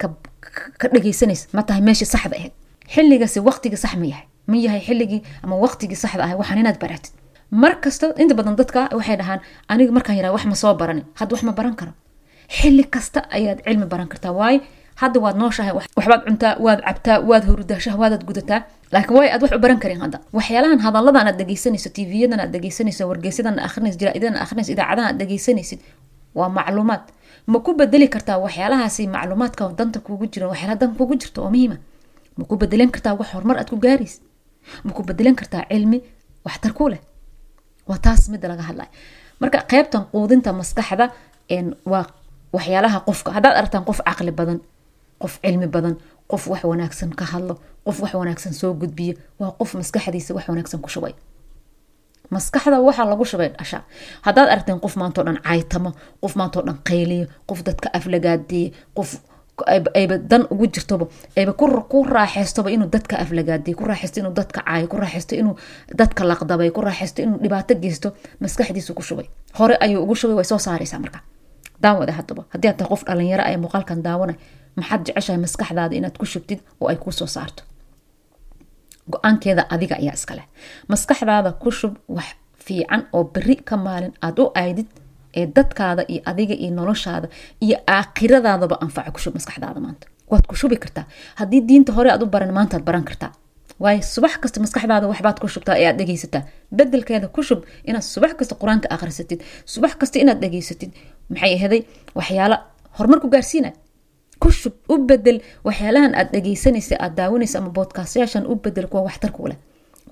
ka 0.82 0.88
dhegeysanaysa 0.94 1.46
ma 1.56 1.62
tahay 1.68 1.82
meeshii 1.88 2.10
saxda 2.14 2.36
ahayd. 2.40 2.54
Xilligasi 2.94 3.40
waqtigii 3.48 3.80
sax 3.84 3.94
ma 4.02 4.06
yahay 4.12 4.26
ma 4.52 4.58
yahay 4.66 4.82
xilligii 4.88 5.22
ama 5.44 5.56
waqtigii 5.66 6.00
saxda 6.04 6.24
ahay 6.26 6.36
waxaan 6.42 6.60
inaad 6.64 6.80
baratid. 6.84 7.14
Mar 7.62 7.74
inta 8.22 8.34
badan 8.40 8.56
dadka 8.62 8.80
waxay 8.98 9.18
dhahaan 9.22 9.40
aniga 9.72 9.92
markaan 9.98 10.18
yaraa 10.20 10.34
wax 10.36 10.44
ma 10.52 10.56
soo 10.62 10.74
baranin 10.82 11.06
hadda 11.20 11.32
wax 11.36 11.44
ma 11.48 11.52
baran 11.60 11.76
karo. 11.80 11.92
Xilli 12.58 12.84
kasta 12.94 13.20
ayaad 13.38 13.60
cilmi 13.66 13.86
baran 13.94 14.08
kartaa 14.12 14.34
waayo 14.40 14.60
hadda 15.02 15.18
waad 15.24 15.36
nooshahay 15.42 15.74
waxbaad 15.98 16.22
cuntaa 16.28 16.54
waad 16.66 16.80
cabtaa 16.88 17.18
waad 17.30 17.44
hurudaa 17.50 17.80
shahwaadaad 17.86 18.24
gudataa. 18.30 18.62
Laakiin 18.94 19.18
way 19.20 19.30
aad 19.34 19.42
wax 19.44 19.52
u 19.58 19.60
baran 19.60 19.80
karin 19.84 20.00
hadda. 20.04 20.18
Waxyaalahan 20.38 20.80
hadalladan 20.86 21.28
aad 21.30 21.38
dhegeysanayso 21.42 21.90
tvyadan 21.96 22.40
aad 22.44 22.52
dhegeysanayso 22.56 23.04
wargeysadan 23.12 23.60
akhrinayso 23.68 23.98
jaraa'idadan 24.02 24.38
akhrinayso 24.44 24.72
idaacadahan 24.76 25.08
aad 25.12 25.18
dhegeysanaysid 25.22 25.80
waa 26.38 26.50
macluumaad. 26.58 27.04
Ma 27.52 27.58
ku 27.66 27.72
bedeli 27.80 28.08
kartaa 28.16 28.38
waxyaalahaasi 28.46 29.04
macluumaadka 29.16 29.64
danta 29.80 30.00
kuugu 30.06 30.26
jira 30.34 30.46
waxyaalaha 30.52 30.80
dan 30.82 30.92
kuugu 30.98 31.16
jirto 31.22 31.40
oo 31.44 31.50
muhiima? 31.54 31.78
Ma 32.38 32.44
ku 32.50 32.56
bedelan 32.62 32.90
kartaa 32.96 33.14
wax 33.20 33.28
horumar 33.34 33.58
aad 33.62 33.70
ku 33.74 33.78
gaaraysa 33.86 34.20
ma 34.86 34.92
ku 34.96 35.02
bedelan 35.04 35.36
kartaa 35.40 35.64
cilmi 35.72 35.98
waxtar 36.46 36.72
ku 36.78 36.88
leh? 36.92 37.02
Waa 37.90 37.98
taas 38.06 38.30
midda 38.34 38.48
laga 38.52 38.64
hadlaya 38.70 38.90
marka 39.42 39.58
qeybtan 39.72 40.04
quudinta 40.14 40.50
maskaxda 40.60 41.06
waa 41.92 42.06
waxyaalaha 42.56 42.98
qofka 43.08 43.30
haddaad 43.36 43.56
aragtaan 43.60 43.84
qof 43.90 44.00
caqli 44.08 44.32
badan 44.40 44.60
qof 45.22 45.34
cilmi 45.44 45.68
badan 45.76 45.96
qof 46.32 46.44
wax 46.52 46.64
wanaagsan 46.72 47.10
ka 47.20 47.26
hadlo 47.32 47.56
qof 47.86 47.98
wax 48.04 48.14
wanaagsan 48.22 48.54
soo 48.54 48.74
gudbiyo 48.82 49.14
waa 49.40 49.52
qof 49.60 49.72
maskaxdiisa 49.80 50.34
wax 50.38 50.46
wanaagsan 50.50 50.82
ku 50.86 50.90
shubay. 50.90 51.14
Maskaxda 52.34 52.80
waxaa 52.88 53.06
lagu 53.12 53.26
shubay 53.32 53.50
dhasha 53.58 53.80
haddaad 54.26 54.50
aragteen 54.54 54.80
qof 54.86 54.96
maantao 55.02 55.24
dhan 55.28 55.38
caytamo 55.48 55.92
qof 56.24 56.34
maantao 56.40 56.62
dhan 56.68 56.78
qayliyo 56.90 57.26
qof 57.50 57.60
dadka 57.68 57.88
aflagaadeeye 57.98 58.72
qof 58.98 59.10
ayba 60.00 60.18
dan 60.32 60.44
ugu 60.54 60.66
jirtoba 60.74 61.06
ayba 61.38 61.54
ku 61.92 62.04
raaxeystoba 62.16 62.70
inuu 62.76 62.90
dadka 62.96 63.16
aflagaadiyo 63.24 63.78
ku 63.78 63.84
raaxeysto 63.86 64.20
inuu 64.20 64.34
dadka 64.40 64.60
caayo 64.68 64.88
ku 64.92 64.98
raaxeysto 64.98 65.34
inuu 65.36 65.56
dadka 66.00 66.22
laqdabay 66.30 66.70
ku 66.76 66.82
raaxeysto 66.82 67.22
inuu 67.22 67.38
dhibaato 67.44 67.74
geysto 67.84 68.08
maskaxdiisu 68.42 68.94
ku 68.98 69.02
shubay. 69.04 69.28
Hore 69.60 69.76
ayuu 69.80 70.02
ugu 70.04 70.16
shubay 70.16 70.36
way 70.36 70.46
soo 70.46 70.58
saaraysaa 70.60 71.00
marka. 71.00 71.20
Daawada 71.82 72.12
hadaba. 72.20 72.44
Haddii 72.54 72.68
aad 72.70 72.78
tahay 72.78 72.90
qof 72.90 73.02
dhalinyaro 73.08 73.44
ay 73.44 73.56
muuqaalkan 73.58 74.02
daawanay 74.04 74.36
maxaad 74.78 75.02
jeceshahay 75.08 75.40
maskaxdaada 75.46 75.96
inaad 76.00 76.16
ku 76.22 76.26
shubtid 76.26 76.60
oo 76.82 76.88
ay 76.92 76.98
kuu 77.04 77.12
saarto? 77.36 77.64
Go'aankeeda 79.12 79.64
adiga 79.76 79.96
ayaa 80.02 80.16
iskaleh 80.20 80.46
maskaxdaada 80.92 81.50
ku 81.64 81.70
shub 81.80 81.94
wax 82.18 82.30
fiican 82.66 83.02
oo 83.14 83.24
beri 83.34 83.56
ka 83.68 83.76
maalin 83.78 84.14
aad 84.28 84.40
u 84.40 84.46
aydid 84.64 84.88
ee 85.40 85.46
dadkaada 85.58 86.04
iyo 86.14 86.22
adiga 86.32 86.56
iyo 86.64 86.72
noloshaada 86.80 87.28
iyo 87.66 87.78
aakhiradaadaba 87.96 88.76
anfaca 88.86 89.12
ku 89.16 89.20
shub 89.24 89.34
maskaxdaada 89.38 89.80
maanta. 89.86 90.08
Waad 90.32 90.46
ku 90.50 90.56
shubi 90.56 90.78
kartaa. 90.84 91.06
Haddii 91.40 91.62
diinta 91.70 91.92
hore 91.98 92.10
aad 92.12 92.24
u 92.24 92.26
baran 92.26 92.52
maantaad 92.58 92.84
baran 92.88 93.04
kartaa. 93.10 93.32
Waayo 93.84 94.02
subax 94.14 94.34
kasta 94.44 94.60
maskaxdaada 94.66 95.06
waxbaad 95.12 95.38
ku 95.42 95.48
shubtaa 95.54 95.76
ee 95.82 95.88
aad 95.90 95.98
dhegeysataa 96.00 96.42
bedelkeeda 96.78 97.28
ku 97.36 97.42
shub 97.48 97.60
inaad 97.90 98.04
subax 98.14 98.34
kasta 98.40 98.56
qur'aanka 98.62 98.88
akhrisatid. 98.96 99.40
Subax 99.74 99.94
kasta 100.02 100.18
inaad 100.24 100.40
dhegeysatid 100.44 100.92
maxay 101.30 101.54
ahaday 101.58 101.82
waxyaala 102.18 102.58
horumar 102.98 103.20
ku 103.24 103.28
gaarsiina 103.34 103.70
ku 104.46 104.52
shub 104.52 104.74
u 104.94 104.96
bedel 105.10 105.38
waxyaalahan 105.68 106.14
aad 106.20 106.30
dhegeysanaysa 106.34 106.96
aad 107.06 107.14
daawanaysa 107.20 107.58
ama 107.60 107.70
boodkaastayaashan 107.78 108.46
u 108.52 108.56
bedel 108.64 108.88
kuwa 108.92 109.02
waxtar 109.08 109.32
kuu 109.38 109.48
leh. 109.52 109.58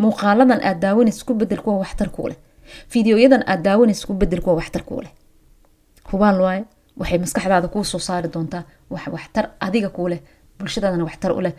Muuqaaladan 0.04 0.60
aad 0.69 0.80
daawanaysa 0.84 1.26
ku 1.28 1.34
bedel 1.41 1.62
kuwa 1.65 1.78
waxtar 1.84 2.10
kuu 2.15 2.28
leh. 2.32 2.38
Fideoyadan 2.91 3.43
aad 3.52 3.62
daawanaysa 3.67 4.08
ku 4.08 4.13
bedel 4.13 4.41
kuwa 4.41 4.56
waxtar 4.60 4.84
kuu 4.89 5.02
leh. 5.06 5.12
Hubaal 6.12 6.38
waaye 6.46 6.63
waxay 7.00 7.19
maskaxdaada 7.24 7.67
kuu 7.74 7.84
saari 7.84 8.28
doontaa 8.34 8.63
wax 8.93 9.08
waxtar 9.15 9.46
adiga 9.65 9.89
kuu 9.89 10.08
leh 10.12 10.19
bulshadaadana 10.60 11.04
waxtar 11.10 11.32
u 11.32 11.41
leh. 11.46 11.54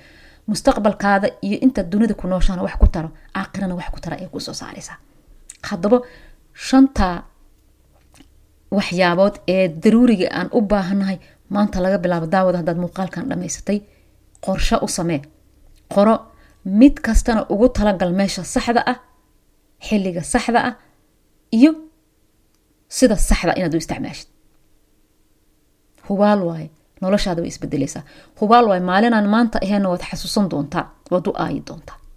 Mustaqbalkaada 0.51 1.29
iyo 1.47 1.57
intaad 1.65 1.89
dunida 1.93 2.15
ku 2.15 2.27
nooshaana 2.29 2.63
wax 2.67 2.75
ku 2.83 2.87
taro 2.95 3.09
aakhirana 3.39 3.75
wax 3.79 3.89
ku 3.95 4.01
tara 4.05 4.17
ay 4.23 4.27
ku 4.33 4.41
soo 4.41 4.53
saaraysaa. 4.61 4.99
Haddaba 5.71 5.99
shantaa 6.69 7.17
waxyaabood 8.77 9.35
ee 9.55 9.69
daruuriga 9.83 10.27
aan 10.39 10.49
u 10.57 10.61
baahannahay 10.71 11.19
maanta 11.55 11.81
laga 11.85 11.99
bilaabo 12.05 12.27
daawada 12.35 12.59
haddaad 12.61 12.79
muuqaalkan 12.85 13.25
dhammaysatay 13.31 13.79
qorsho 14.45 14.77
u 14.87 14.89
samee. 14.89 15.21
Qoro 15.95 16.15
mid 16.65 16.95
kastana 17.07 17.47
ugu 17.53 17.69
talagal 17.69 18.13
meesha 18.19 18.43
saxda 18.55 18.83
ah 18.93 18.99
xilliga 19.87 20.23
saxda 20.33 20.61
ah 20.69 20.75
iyo 21.59 21.71
sida 22.89 23.17
saxda 23.29 23.53
inaad 23.59 23.75
u 23.75 23.79
isticmaashid. 23.83 24.29
Hubaal 26.09 26.41
waaye 26.49 26.71
noloshaada 27.03 27.41
way 27.43 27.49
isbedeleysaa 27.53 28.03
hubaal 28.41 28.65
waaye 28.71 28.83
maalinaan 28.91 29.29
maanta 29.35 29.59
aheenna 29.65 29.89
waad 29.93 30.03
xasuusan 30.11 30.47
doontaa 30.53 30.85
waad 31.13 31.27
u 31.31 31.33
aayi 31.45 31.61
doontaa 31.69 31.99